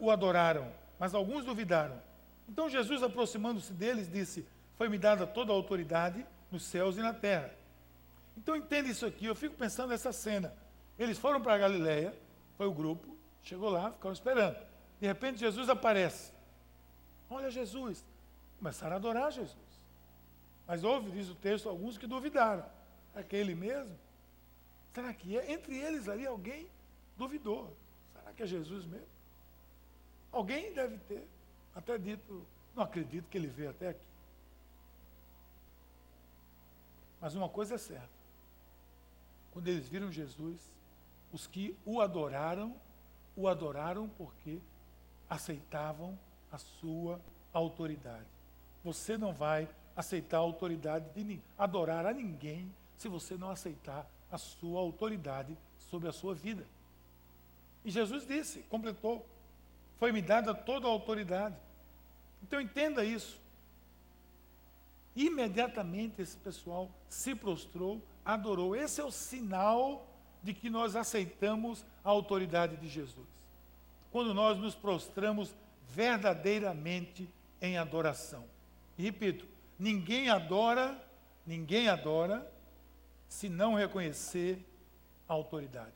[0.02, 2.00] o adoraram, mas alguns duvidaram.
[2.48, 7.54] Então Jesus, aproximando-se deles, disse: Foi-me dada toda a autoridade nos céus e na terra.
[8.38, 10.54] Então entenda isso aqui, eu fico pensando nessa cena.
[10.98, 12.14] Eles foram para a Galileia,
[12.58, 14.58] foi o grupo, chegou lá, ficaram esperando.
[15.00, 16.32] De repente Jesus aparece.
[17.30, 18.06] Olha Jesus.
[18.58, 19.58] Começaram a adorar Jesus.
[20.66, 22.66] Mas houve, diz o texto, alguns que duvidaram.
[23.14, 23.98] É que ele mesmo?
[24.94, 25.52] Será que é?
[25.52, 26.68] Entre eles ali alguém
[27.18, 27.76] duvidou.
[28.14, 29.08] Será que é Jesus mesmo?
[30.32, 31.28] Alguém deve ter
[31.76, 34.06] até dito, não acredito que ele veio até aqui.
[37.20, 38.10] Mas uma coisa é certa.
[39.52, 40.60] Quando eles viram Jesus,
[41.32, 42.76] os que o adoraram,
[43.36, 44.60] o adoraram porque
[45.30, 46.18] aceitavam
[46.52, 47.20] a sua
[47.54, 48.28] autoridade.
[48.84, 54.08] Você não vai aceitar a autoridade de ninguém, adorar a ninguém, se você não aceitar
[54.32, 56.66] a sua autoridade sobre a sua vida.
[57.86, 59.26] E Jesus disse, completou:
[60.00, 61.56] Foi-me dada toda a autoridade.
[62.42, 63.42] Então entenda isso.
[65.16, 68.76] Imediatamente esse pessoal se prostrou, adorou.
[68.76, 70.08] Esse é o sinal
[70.42, 73.28] de que nós aceitamos a autoridade de Jesus.
[74.12, 75.56] Quando nós nos prostramos
[75.90, 77.30] verdadeiramente
[77.62, 78.46] em adoração.
[78.98, 79.48] E repito,
[79.80, 81.02] ninguém adora,
[81.46, 82.52] ninguém adora
[83.28, 84.64] se não reconhecer
[85.28, 85.94] a autoridade.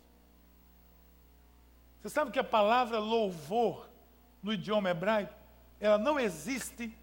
[2.01, 3.86] Você sabe que a palavra louvor
[4.47, 5.33] no idioma hebraico,
[5.77, 6.97] ela não existe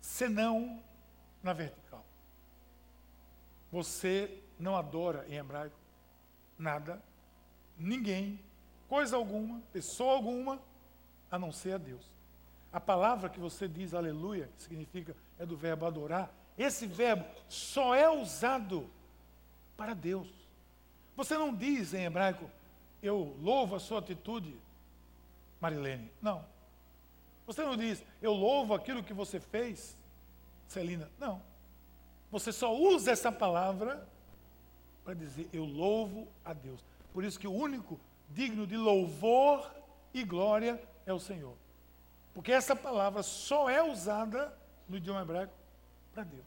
[0.00, 0.80] senão
[1.42, 2.04] na vertical.
[3.72, 5.74] Você não adora em hebraico
[6.56, 7.02] nada,
[7.76, 8.38] ninguém,
[8.88, 10.62] coisa alguma, pessoa alguma,
[11.28, 12.08] a não ser a Deus.
[12.72, 17.92] A palavra que você diz aleluia, que significa é do verbo adorar, esse verbo só
[17.92, 18.88] é usado
[19.76, 20.28] para Deus.
[21.16, 22.48] Você não diz em hebraico,
[23.02, 24.56] eu louvo a sua atitude,
[25.60, 26.08] Marilene.
[26.22, 26.53] Não.
[27.46, 29.96] Você não diz, eu louvo aquilo que você fez,
[30.66, 31.10] Celina.
[31.18, 31.42] Não.
[32.30, 34.08] Você só usa essa palavra
[35.04, 36.80] para dizer, eu louvo a Deus.
[37.12, 39.70] Por isso que o único digno de louvor
[40.12, 41.54] e glória é o Senhor.
[42.32, 44.56] Porque essa palavra só é usada
[44.88, 45.54] no idioma hebraico
[46.12, 46.44] para Deus.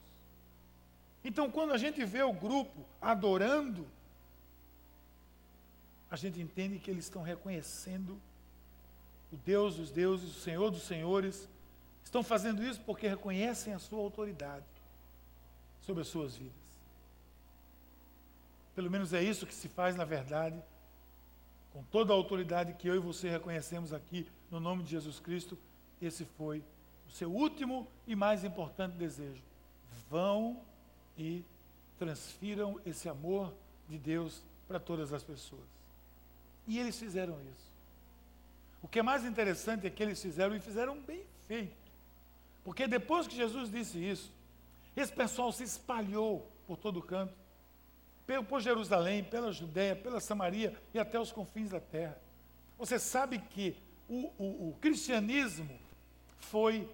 [1.24, 3.88] Então, quando a gente vê o grupo adorando,
[6.10, 8.20] a gente entende que eles estão reconhecendo
[9.32, 11.50] o Deus dos deuses, o Senhor dos senhores.
[12.04, 14.66] Estão fazendo isso porque reconhecem a sua autoridade
[15.82, 16.54] sobre as suas vidas.
[18.76, 20.62] Pelo menos é isso que se faz na verdade,
[21.74, 25.58] com toda a autoridade que eu e você reconhecemos aqui no nome de Jesus Cristo,
[26.02, 26.64] esse foi
[27.08, 29.42] o seu último e mais importante desejo.
[30.10, 30.62] Vão
[31.18, 31.44] e
[31.98, 33.54] transfiram esse amor
[33.90, 35.66] de Deus para todas as pessoas.
[36.68, 37.67] E eles fizeram isso.
[38.82, 41.76] O que é mais interessante é que eles fizeram e fizeram bem feito.
[42.64, 44.32] Porque depois que Jesus disse isso,
[44.96, 47.34] esse pessoal se espalhou por todo canto,
[48.50, 52.20] por Jerusalém, pela Judéia, pela Samaria e até os confins da terra.
[52.78, 53.78] Você sabe que
[54.10, 55.80] o, o, o cristianismo
[56.40, 56.90] foi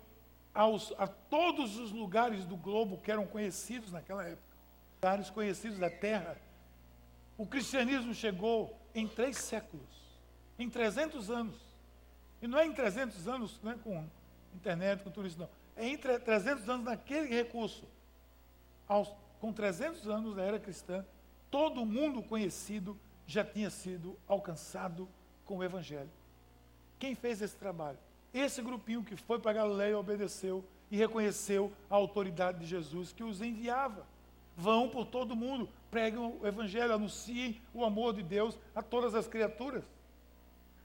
[0.53, 4.55] aos, a todos os lugares do globo que eram conhecidos naquela época,
[4.95, 6.37] lugares conhecidos da terra.
[7.37, 9.89] O cristianismo chegou em três séculos,
[10.57, 11.72] em 300 anos.
[12.43, 14.05] E não é em 300 anos né, com
[14.53, 15.47] internet, com tudo isso, não.
[15.77, 17.85] É em 300 anos naquele recurso.
[18.85, 21.05] Aos, com 300 anos da era cristã,
[21.49, 25.07] todo mundo conhecido já tinha sido alcançado
[25.45, 26.09] com o Evangelho.
[26.99, 27.97] Quem fez esse trabalho?
[28.33, 33.41] Esse grupinho que foi para Galileia obedeceu e reconheceu a autoridade de Jesus que os
[33.41, 34.05] enviava.
[34.57, 39.29] Vão por todo mundo, pregam o Evangelho, anunciem o amor de Deus a todas as
[39.29, 39.85] criaturas.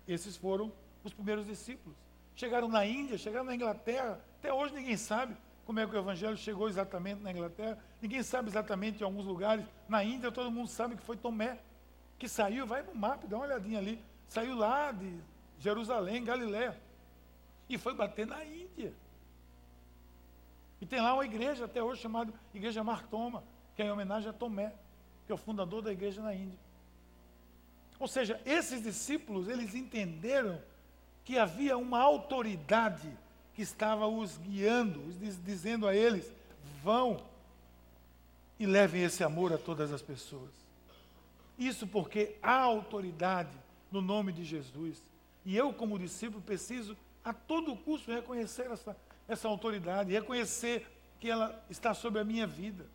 [0.07, 0.73] Esses foram
[1.09, 1.97] os primeiros discípulos.
[2.35, 4.21] Chegaram na Índia, chegaram na Inglaterra.
[4.39, 7.79] Até hoje ninguém sabe como é que o Evangelho chegou exatamente na Inglaterra.
[8.01, 9.67] Ninguém sabe exatamente em alguns lugares.
[9.89, 11.59] Na Índia todo mundo sabe que foi Tomé,
[12.19, 14.03] que saiu, vai no mapa, dá uma olhadinha ali.
[14.29, 15.19] Saiu lá de
[15.59, 16.79] Jerusalém, Galiléia
[17.69, 18.93] e foi bater na Índia.
[20.81, 23.43] E tem lá uma igreja até hoje chamada Igreja Martoma,
[23.75, 24.73] que é em homenagem a Tomé,
[25.27, 26.59] que é o fundador da igreja na Índia.
[27.99, 30.63] Ou seja, esses discípulos, eles entenderam
[31.29, 33.07] que havia uma autoridade
[33.53, 35.13] que estava os guiando,
[35.45, 36.33] dizendo a eles:
[36.83, 37.23] vão
[38.59, 40.51] e levem esse amor a todas as pessoas.
[41.59, 43.55] Isso porque há autoridade
[43.93, 45.03] no nome de Jesus.
[45.45, 48.97] E eu, como discípulo, preciso a todo custo reconhecer essa,
[49.29, 52.87] essa autoridade, reconhecer que ela está sobre a minha vida.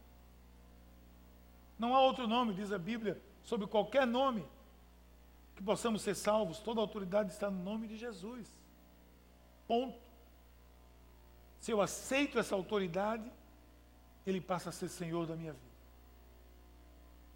[1.77, 4.43] Não há outro nome, diz a Bíblia, sobre qualquer nome
[5.55, 6.59] que possamos ser salvos.
[6.59, 8.47] Toda autoridade está no nome de Jesus.
[9.67, 9.97] Ponto.
[11.59, 13.31] Se eu aceito essa autoridade,
[14.25, 15.73] ele passa a ser senhor da minha vida.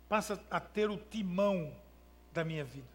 [0.10, 1.73] Passa a ter o timão
[2.34, 2.88] da minha vida.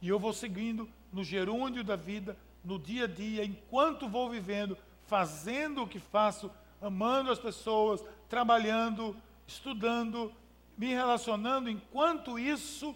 [0.00, 4.76] E eu vou seguindo no gerúndio da vida, no dia a dia, enquanto vou vivendo,
[5.06, 10.32] fazendo o que faço, amando as pessoas, trabalhando, estudando,
[10.76, 12.94] me relacionando, enquanto isso,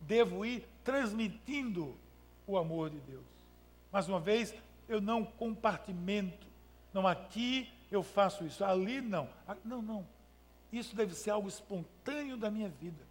[0.00, 1.94] devo ir transmitindo
[2.46, 3.26] o amor de Deus.
[3.92, 4.54] Mais uma vez,
[4.88, 6.46] eu não compartimento.
[6.94, 9.28] Não, aqui eu faço isso, ali não.
[9.62, 10.08] Não, não.
[10.72, 13.06] Isso deve ser algo espontâneo da minha vida.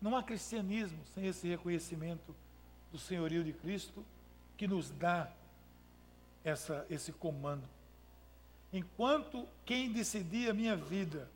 [0.00, 2.32] Não há cristianismo sem esse reconhecimento
[2.92, 4.06] do senhorio de Cristo
[4.56, 5.32] que nos dá
[6.44, 7.68] essa, esse comando.
[8.72, 11.28] Enquanto quem decidir a minha vida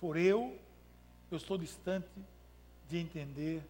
[0.00, 0.58] for eu,
[1.30, 2.10] eu estou distante
[2.88, 3.62] de entender,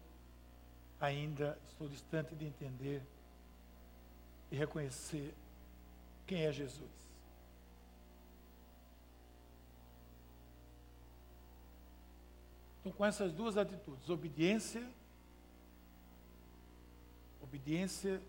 [0.99, 3.01] ainda estou distante de entender
[4.51, 5.33] e reconhecer
[6.25, 6.89] quem é Jesus.
[12.79, 14.87] Então, com essas duas atitudes, obediência,
[17.41, 18.21] obediência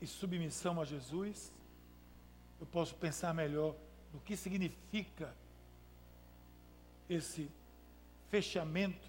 [0.00, 1.52] e submissão a Jesus,
[2.60, 3.74] eu posso pensar melhor
[4.12, 5.34] no que significa
[7.08, 7.50] esse
[8.30, 9.08] fechamento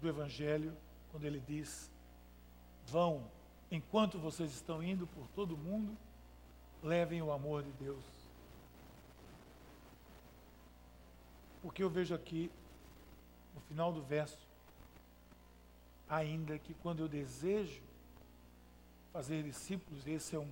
[0.00, 0.76] do Evangelho,
[1.10, 1.90] quando ele diz:
[2.86, 3.24] vão,
[3.70, 5.96] enquanto vocês estão indo por todo o mundo,
[6.82, 8.04] levem o amor de Deus.
[11.62, 12.50] Porque eu vejo aqui,
[13.54, 14.46] no final do verso,
[16.08, 17.82] ainda que quando eu desejo
[19.12, 20.50] fazer discípulos, esse é um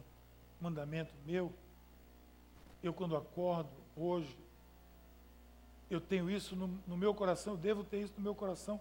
[0.60, 1.52] mandamento meu,
[2.82, 4.36] eu quando acordo hoje,
[5.94, 8.80] eu tenho isso no, no, meu coração, eu devo ter isso no meu coração.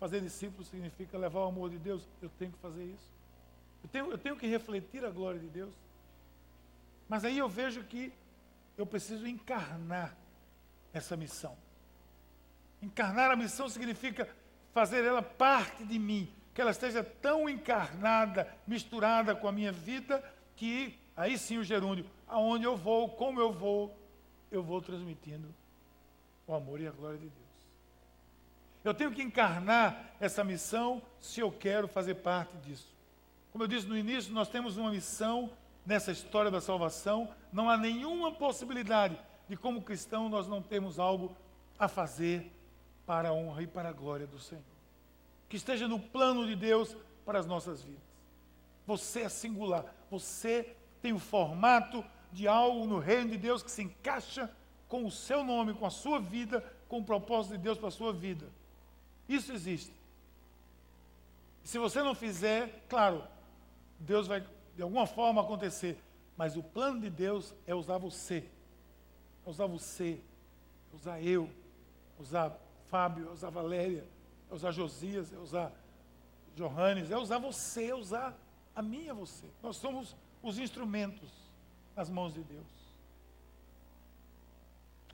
[0.00, 3.10] Fazer discípulos significa levar o amor de Deus, eu tenho que fazer isso.
[3.82, 5.74] Eu tenho, eu tenho que refletir a glória de Deus.
[7.08, 8.12] Mas aí eu vejo que
[8.76, 10.16] eu preciso encarnar
[10.92, 11.56] essa missão.
[12.80, 14.28] Encarnar a missão significa
[14.72, 20.24] fazer ela parte de mim, que ela esteja tão encarnada, misturada com a minha vida,
[20.56, 23.94] que aí sim o gerúndio, aonde eu vou, como eu vou,
[24.50, 25.54] eu vou transmitindo
[26.46, 27.42] o amor e a glória de Deus.
[28.84, 32.92] Eu tenho que encarnar essa missão se eu quero fazer parte disso.
[33.52, 35.50] Como eu disse no início, nós temos uma missão
[35.86, 39.16] nessa história da salvação, não há nenhuma possibilidade
[39.48, 41.36] de, como cristão, nós não termos algo
[41.78, 42.50] a fazer
[43.04, 44.64] para a honra e para a glória do Senhor.
[45.48, 48.02] Que esteja no plano de Deus para as nossas vidas.
[48.86, 53.82] Você é singular, você tem o formato de algo no reino de Deus que se
[53.82, 54.50] encaixa
[54.92, 57.90] com o seu nome, com a sua vida, com o propósito de Deus para a
[57.90, 58.46] sua vida.
[59.26, 59.90] Isso existe.
[61.64, 63.24] Se você não fizer, claro,
[63.98, 65.98] Deus vai de alguma forma acontecer.
[66.36, 68.44] Mas o plano de Deus é usar você.
[69.46, 70.20] É usar você.
[70.92, 71.48] É usar eu.
[72.18, 73.28] É usar Fábio.
[73.28, 74.04] É usar Valéria.
[74.50, 75.32] É usar Josias.
[75.32, 75.72] É usar
[76.54, 77.10] Johannes.
[77.10, 77.86] É usar você.
[77.86, 78.38] É usar
[78.76, 79.46] a mim e a você.
[79.62, 81.30] Nós somos os instrumentos
[81.96, 82.81] nas mãos de Deus.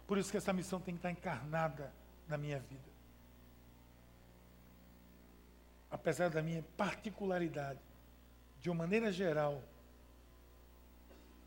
[0.08, 1.92] Por isso que essa missão tem que estar encarnada
[2.26, 2.88] na minha vida.
[5.90, 7.78] Apesar da minha particularidade,
[8.58, 9.62] de uma maneira geral,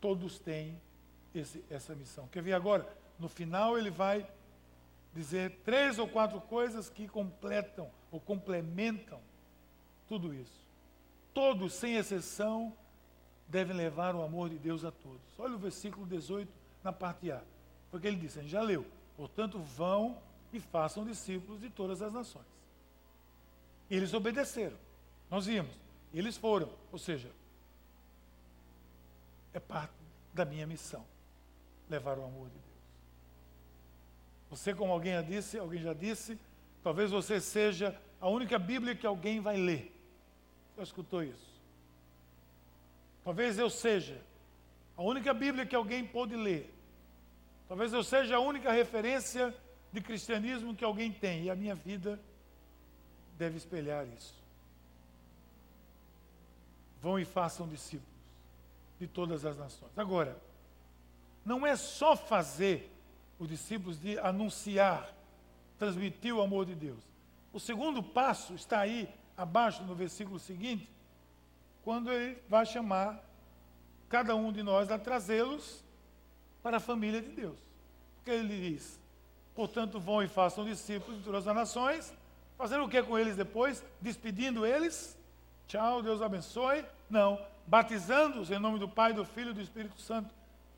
[0.00, 0.80] todos têm
[1.34, 2.28] esse, essa missão.
[2.28, 2.88] Quer ver agora?
[3.18, 4.24] No final ele vai
[5.12, 9.20] dizer três ou quatro coisas que completam ou complementam
[10.06, 10.62] tudo isso.
[11.34, 12.72] Todos, sem exceção,
[13.48, 15.20] devem levar o amor de Deus a todos.
[15.36, 16.48] Olha o versículo 18
[16.84, 17.42] na parte A.
[17.92, 18.84] Porque ele disse, a gente já leu.
[19.16, 20.18] Portanto, vão
[20.52, 22.46] e façam discípulos de todas as nações.
[23.88, 24.76] Eles obedeceram.
[25.30, 25.70] Nós vimos.
[26.12, 27.30] Eles foram, ou seja,
[29.52, 29.94] é parte
[30.32, 31.04] da minha missão
[31.88, 32.62] levar o amor de Deus.
[34.50, 36.38] Você, como alguém já disse, alguém já disse,
[36.82, 39.94] talvez você seja a única Bíblia que alguém vai ler.
[40.76, 41.52] Já escutou isso?
[43.24, 44.20] Talvez eu seja
[44.96, 46.72] a única Bíblia que alguém pode ler.
[47.72, 49.54] Talvez eu seja a única referência
[49.90, 51.44] de cristianismo que alguém tem.
[51.44, 52.20] E a minha vida
[53.38, 54.34] deve espelhar isso.
[57.00, 58.14] vão e façam discípulos
[59.00, 59.90] de todas as nações.
[59.96, 60.36] Agora,
[61.46, 62.92] não é só fazer
[63.38, 65.10] os discípulos de anunciar,
[65.78, 67.02] transmitir o amor de Deus.
[67.54, 70.86] O segundo passo está aí abaixo no versículo seguinte,
[71.82, 73.18] quando ele vai chamar
[74.10, 75.82] cada um de nós a trazê-los
[76.62, 77.58] para a família de Deus.
[78.16, 79.00] Porque ele diz:
[79.54, 82.14] portanto, vão e façam discípulos de todas as nações,
[82.56, 83.84] fazendo o que com eles depois?
[84.00, 85.18] Despedindo eles.
[85.66, 86.84] Tchau, Deus abençoe.
[87.08, 90.34] Não, batizando-os em nome do Pai, do Filho e do Espírito Santo.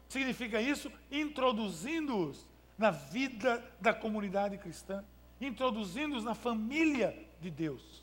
[0.09, 0.91] Significa isso?
[1.11, 2.47] Introduzindo-os
[2.79, 5.05] na vida da comunidade cristã,
[5.41, 8.03] introduzindo-os na família de Deus.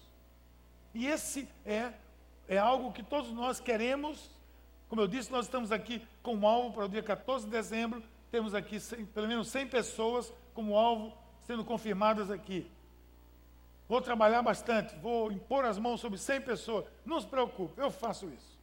[0.94, 1.94] E esse é,
[2.48, 4.30] é algo que todos nós queremos.
[4.92, 8.04] Como eu disse, nós estamos aqui com um alvo para o dia 14 de dezembro.
[8.30, 12.70] Temos aqui 100, pelo menos 100 pessoas como alvo sendo confirmadas aqui.
[13.88, 16.86] Vou trabalhar bastante, vou impor as mãos sobre 100 pessoas.
[17.06, 18.60] Não se preocupe, eu faço isso.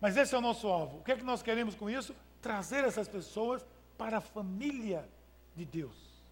[0.00, 1.00] Mas esse é o nosso alvo.
[1.00, 2.16] O que é que nós queremos com isso?
[2.40, 3.62] Trazer essas pessoas
[3.98, 5.06] para a família
[5.54, 6.24] de Deus.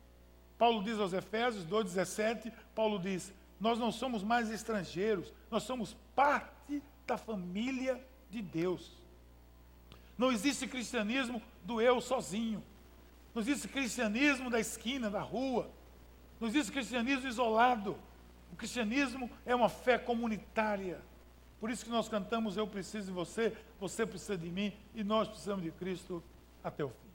[0.56, 6.82] Paulo diz aos Efésios 2,17, Paulo diz, nós não somos mais estrangeiros, nós somos parte
[7.06, 8.92] da família de Deus.
[10.16, 12.62] Não existe cristianismo do eu sozinho.
[13.34, 15.70] Não existe cristianismo da esquina, da rua.
[16.38, 17.96] Não existe cristianismo isolado.
[18.52, 21.00] O cristianismo é uma fé comunitária.
[21.58, 25.28] Por isso que nós cantamos Eu preciso de você, você precisa de mim e nós
[25.28, 26.22] precisamos de Cristo
[26.64, 27.10] até o fim.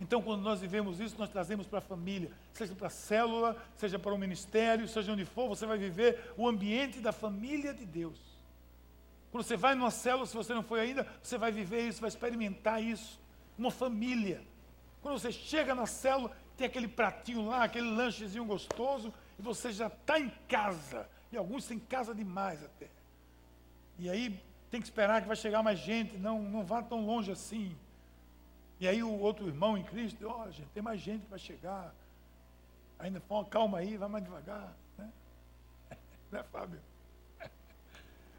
[0.00, 3.98] Então, quando nós vivemos isso, nós trazemos para a família, seja para a célula, seja
[3.98, 8.33] para o ministério, seja onde for, você vai viver o ambiente da família de Deus.
[9.34, 12.06] Quando você vai numa célula, se você não foi ainda, você vai viver isso, vai
[12.06, 13.20] experimentar isso.
[13.58, 14.40] Uma família.
[15.02, 19.88] Quando você chega na célula, tem aquele pratinho lá, aquele lanchezinho gostoso, e você já
[19.88, 21.08] está em casa.
[21.32, 22.88] E alguns têm casa demais até.
[23.98, 27.32] E aí tem que esperar que vai chegar mais gente, não, não vá tão longe
[27.32, 27.76] assim.
[28.78, 31.92] E aí o outro irmão em Cristo, ó, oh, gente, tem mais gente para chegar.
[33.00, 33.20] Ainda
[33.50, 34.72] calma aí, vai mais devagar.
[34.96, 35.10] Né?
[36.30, 36.80] né, Fábio?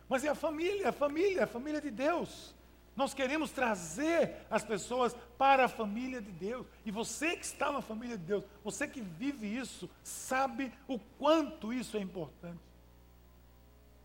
[0.08, 2.53] Mas é a família, a família, a família de Deus.
[2.95, 6.66] Nós queremos trazer as pessoas para a família de Deus.
[6.86, 11.74] E você que está na família de Deus, você que vive isso, sabe o quanto
[11.74, 12.62] isso é importante.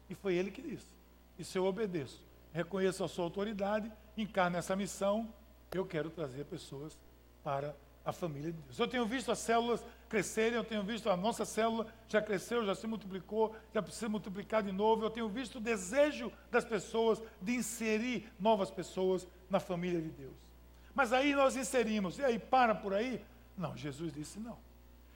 [0.08, 0.88] E foi ele que disse.
[1.38, 2.20] Isso eu obedeço.
[2.52, 5.32] Reconheço a sua autoridade, encarne essa missão
[5.78, 6.98] eu quero trazer pessoas
[7.44, 8.78] para a família de Deus.
[8.78, 12.74] Eu tenho visto as células crescerem, eu tenho visto a nossa célula já cresceu, já
[12.74, 15.04] se multiplicou, já precisa multiplicar de novo.
[15.04, 20.34] Eu tenho visto o desejo das pessoas de inserir novas pessoas na família de Deus.
[20.94, 23.24] Mas aí nós inserimos, e aí para por aí?
[23.56, 24.58] Não, Jesus disse não.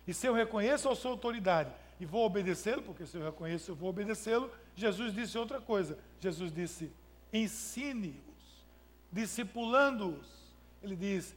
[0.06, 3.74] E se eu reconheço a sua autoridade e vou obedecê-lo, porque se eu reconheço eu
[3.74, 5.98] vou obedecê-lo, Jesus disse outra coisa.
[6.20, 6.92] Jesus disse:
[7.32, 8.64] ensine-os,
[9.10, 10.44] discipulando-os
[10.84, 11.34] ele diz: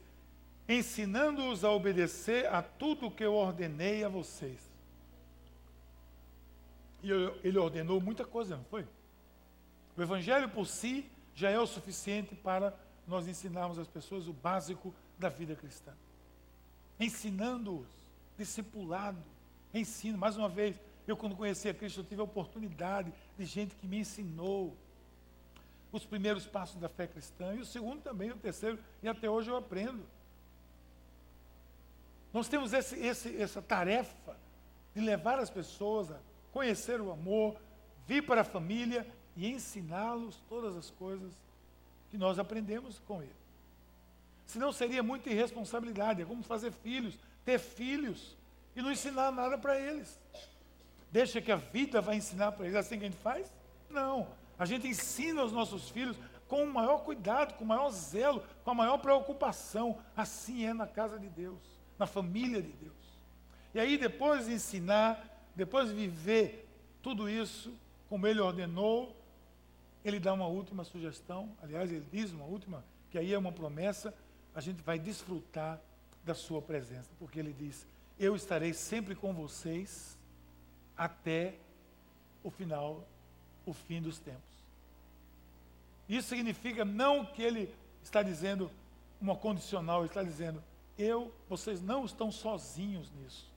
[0.68, 4.60] ensinando-os a obedecer a tudo o que eu ordenei a vocês.
[7.02, 7.10] E
[7.42, 8.86] ele ordenou muita coisa, não foi?
[9.96, 14.94] O Evangelho por si já é o suficiente para nós ensinarmos às pessoas o básico
[15.18, 15.92] da vida cristã.
[17.00, 17.88] Ensinando-os,
[18.36, 19.22] discipulado,
[19.72, 20.18] ensino.
[20.18, 23.86] Mais uma vez, eu quando conheci a Cristo, eu tive a oportunidade de gente que
[23.86, 24.76] me ensinou
[25.90, 29.50] os primeiros passos da fé cristã, e o segundo também, o terceiro, e até hoje
[29.50, 30.04] eu aprendo.
[32.38, 34.36] Nós temos esse, esse, essa tarefa
[34.94, 36.18] de levar as pessoas a
[36.52, 37.56] conhecer o amor,
[38.06, 39.04] vir para a família
[39.36, 41.32] e ensiná-los todas as coisas
[42.12, 43.34] que nós aprendemos com ele.
[44.46, 48.36] Senão seria muita irresponsabilidade, é como fazer filhos, ter filhos
[48.76, 50.16] e não ensinar nada para eles.
[51.10, 53.52] Deixa que a vida vai ensinar para eles, é assim que a gente faz?
[53.90, 54.28] Não.
[54.56, 56.16] A gente ensina os nossos filhos
[56.46, 59.98] com o maior cuidado, com o maior zelo, com a maior preocupação.
[60.16, 62.94] Assim é na casa de Deus, na família de Deus.
[63.74, 66.68] E aí, depois de ensinar, depois de viver
[67.02, 67.72] tudo isso,
[68.08, 69.14] como ele ordenou,
[70.04, 71.50] ele dá uma última sugestão.
[71.62, 74.14] Aliás, ele diz uma última, que aí é uma promessa.
[74.54, 75.80] A gente vai desfrutar
[76.24, 77.86] da sua presença, porque ele diz:
[78.18, 80.16] Eu estarei sempre com vocês
[80.96, 81.54] até
[82.42, 83.06] o final
[83.66, 84.42] o fim dos tempos.
[86.08, 87.72] Isso significa não que ele
[88.02, 88.70] está dizendo
[89.20, 90.62] uma condicional, ele está dizendo,
[90.98, 93.48] eu, vocês não estão sozinhos nisso.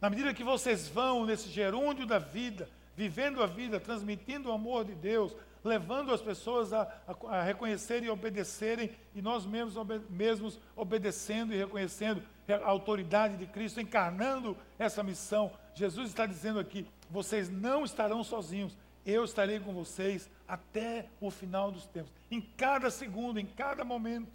[0.00, 4.84] Na medida que vocês vão nesse gerúndio da vida, vivendo a vida, transmitindo o amor
[4.84, 5.34] de Deus,
[5.64, 11.54] levando as pessoas a, a, a reconhecerem e obedecerem, e nós mesmos, obede mesmos obedecendo
[11.54, 17.84] e reconhecendo a autoridade de Cristo, encarnando essa missão Jesus está dizendo aqui: vocês não
[17.84, 22.10] estarão sozinhos, eu estarei com vocês até o final dos tempos.
[22.30, 24.26] Em cada segundo, em cada momento.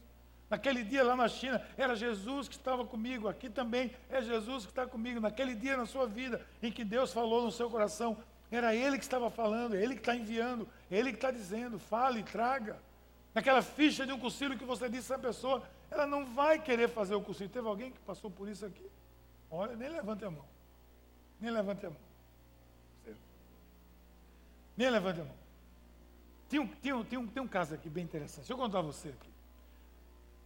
[0.51, 3.29] Naquele dia lá na China, era Jesus que estava comigo.
[3.29, 5.21] Aqui também é Jesus que está comigo.
[5.21, 8.17] Naquele dia na sua vida, em que Deus falou no seu coração,
[8.51, 12.77] era Ele que estava falando, Ele que está enviando, Ele que está dizendo: fale, traga.
[13.33, 17.15] Naquela ficha de um cursilho que você disse a pessoa, ela não vai querer fazer
[17.15, 17.49] o cursilho.
[17.49, 18.85] Teve alguém que passou por isso aqui?
[19.49, 20.45] Olha, nem levante a mão.
[21.39, 21.99] Nem levante a mão.
[24.75, 25.35] Nem levante a mão.
[26.49, 28.39] Tem um, tem, um, tem, um, tem um caso aqui bem interessante.
[28.39, 29.30] Deixa eu contar a você aqui.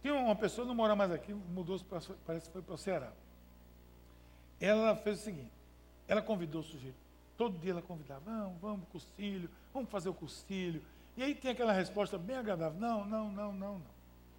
[0.02, 1.78] Tem uma pessoa, não mora mais aqui, mudou,
[2.24, 3.12] parece que foi para o Ceará.
[4.60, 5.52] Ela fez o seguinte:
[6.06, 6.96] ela convidou o sujeito.
[7.36, 10.82] Todo dia ela convidava, vamos, vamos, cursilho, vamos fazer o cursilho.
[11.16, 13.96] E aí tem aquela resposta bem agradável: não, não, não, não, não.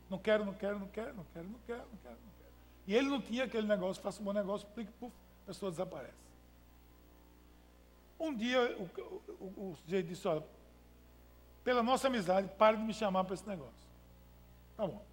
[0.10, 2.52] Não quero, não quero, não quero, não quero, não quero, não quero, não quero.
[2.88, 6.14] E ele não tinha aquele negócio, faça um bom negócio, plique, puf, a pessoa desaparece.
[8.20, 8.90] Um dia o,
[9.44, 10.44] o, o sujeito disse, olha,
[11.64, 13.88] pela nossa amizade, pare de me chamar para esse negócio.
[14.78, 15.04] Tá bom,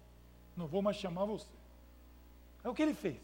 [0.55, 1.47] não vou mais chamar você.
[2.63, 3.19] É o que ele fez.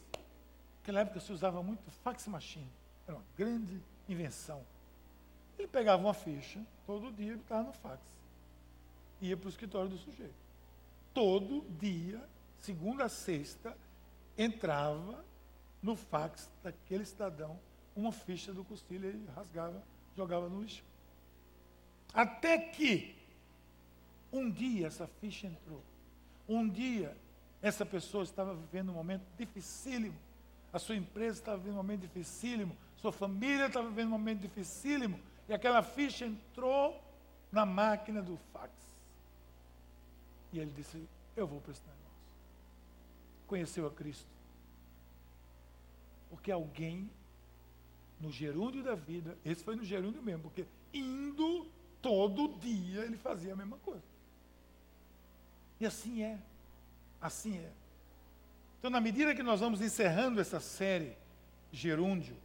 [0.80, 2.70] Naquela época se usava muito fax machine.
[3.08, 4.64] Era uma grande invenção.
[5.58, 8.02] Ele pegava uma ficha, todo dia ele estava no fax.
[9.22, 10.34] Ia para o escritório do sujeito.
[11.14, 12.22] Todo dia,
[12.60, 13.78] segunda a sexta,
[14.38, 15.24] entrava
[15.82, 17.60] no fax daquele cidadão
[17.96, 19.84] uma ficha do Costilha e rasgava,
[20.16, 20.84] jogava no lixo.
[22.14, 23.16] Até que
[24.32, 25.84] um dia essa ficha entrou.
[26.48, 27.16] Um dia
[27.62, 30.16] essa pessoa estava vivendo um momento dificílimo.
[30.74, 32.76] A sua empresa estava vivendo um momento dificílimo.
[32.98, 35.20] Sua família estava vivendo um momento dificílimo.
[35.48, 37.00] E aquela ficha entrou
[37.52, 38.72] na máquina do fax.
[40.54, 42.02] E ele disse: Eu vou para esse negócio.
[43.48, 44.30] Conheceu a Cristo.
[46.30, 47.10] Porque alguém
[48.20, 51.68] no gerúndio da vida, esse foi no gerúndio mesmo, porque indo
[52.02, 54.04] todo dia ele fazia a mesma coisa.
[55.80, 56.40] E assim é.
[57.22, 57.70] Assim é.
[58.80, 61.16] Então, na medida que nós vamos encerrando essa série
[61.72, 62.36] Gerúndio,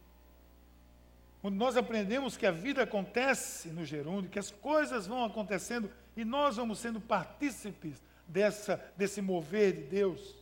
[1.41, 6.25] quando nós aprendemos que a vida acontece no gerúndio, que as coisas vão acontecendo e
[6.25, 10.35] nós vamos sendo partícipes dessa, desse mover de Deus,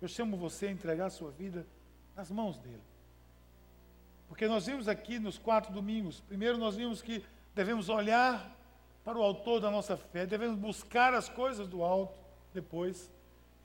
[0.00, 1.66] eu chamo você a entregar a sua vida
[2.14, 2.82] nas mãos dele.
[4.28, 8.56] Porque nós vimos aqui nos quatro domingos, primeiro nós vimos que devemos olhar
[9.04, 12.18] para o autor da nossa fé, devemos buscar as coisas do alto
[12.52, 13.10] depois.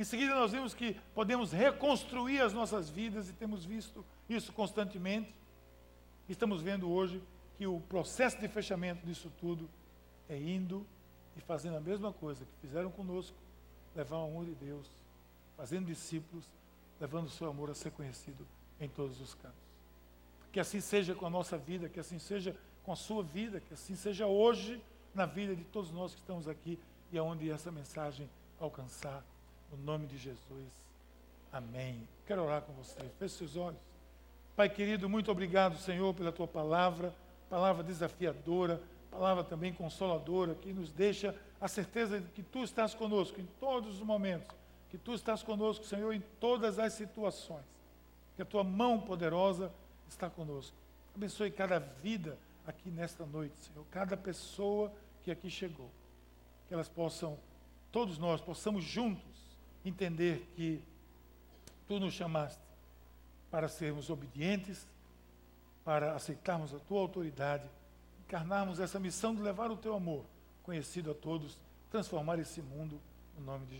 [0.04, 5.34] Em seguida nós vimos que podemos reconstruir as nossas vidas e temos visto isso constantemente.
[6.28, 7.24] Estamos vendo hoje
[7.58, 9.70] que o processo de fechamento disso tudo
[10.28, 10.86] é indo
[11.38, 13.38] e fazendo a mesma coisa que fizeram conosco,
[13.96, 14.86] levar o amor de Deus,
[15.56, 16.44] fazendo discípulos,
[17.00, 18.46] levando o seu amor a ser conhecido
[18.82, 19.56] em todos os cantos.
[20.52, 23.74] Que assim seja com a nossa vida, que assim seja com a sua vida, que
[23.74, 24.84] assim seja hoje
[25.16, 26.78] na vida de todos nós que estamos aqui
[27.10, 28.30] e aonde essa mensagem
[28.60, 29.24] alcançar.
[29.72, 30.72] No nome de Jesus.
[31.52, 32.08] Amém.
[32.26, 33.00] Quero orar com você.
[33.20, 33.80] Feche seus olhos.
[34.56, 37.14] Pai querido, muito obrigado, Senhor, pela tua palavra,
[37.50, 43.40] palavra desafiadora, palavra também consoladora, que nos deixa a certeza de que tu estás conosco
[43.40, 44.48] em todos os momentos,
[44.90, 47.66] que tu estás conosco, Senhor, em todas as situações.
[48.36, 49.72] Que a tua mão poderosa
[50.08, 50.76] está conosco.
[51.16, 54.92] Abençoe cada vida aqui nesta noite, Senhor, cada pessoa
[55.24, 55.90] que aqui chegou.
[56.68, 57.38] Que elas possam,
[57.92, 59.43] todos nós, possamos juntos
[59.86, 60.82] entender que
[61.88, 62.62] tu nos chamaste
[63.52, 64.88] para sermos obedientes,
[65.84, 67.68] para aceitarmos a tua autoridade,
[68.26, 70.26] encarnarmos essa missão de levar o teu amor
[70.64, 71.58] conhecido a todos,
[71.92, 73.00] transformar esse mundo
[73.38, 73.72] no nome de.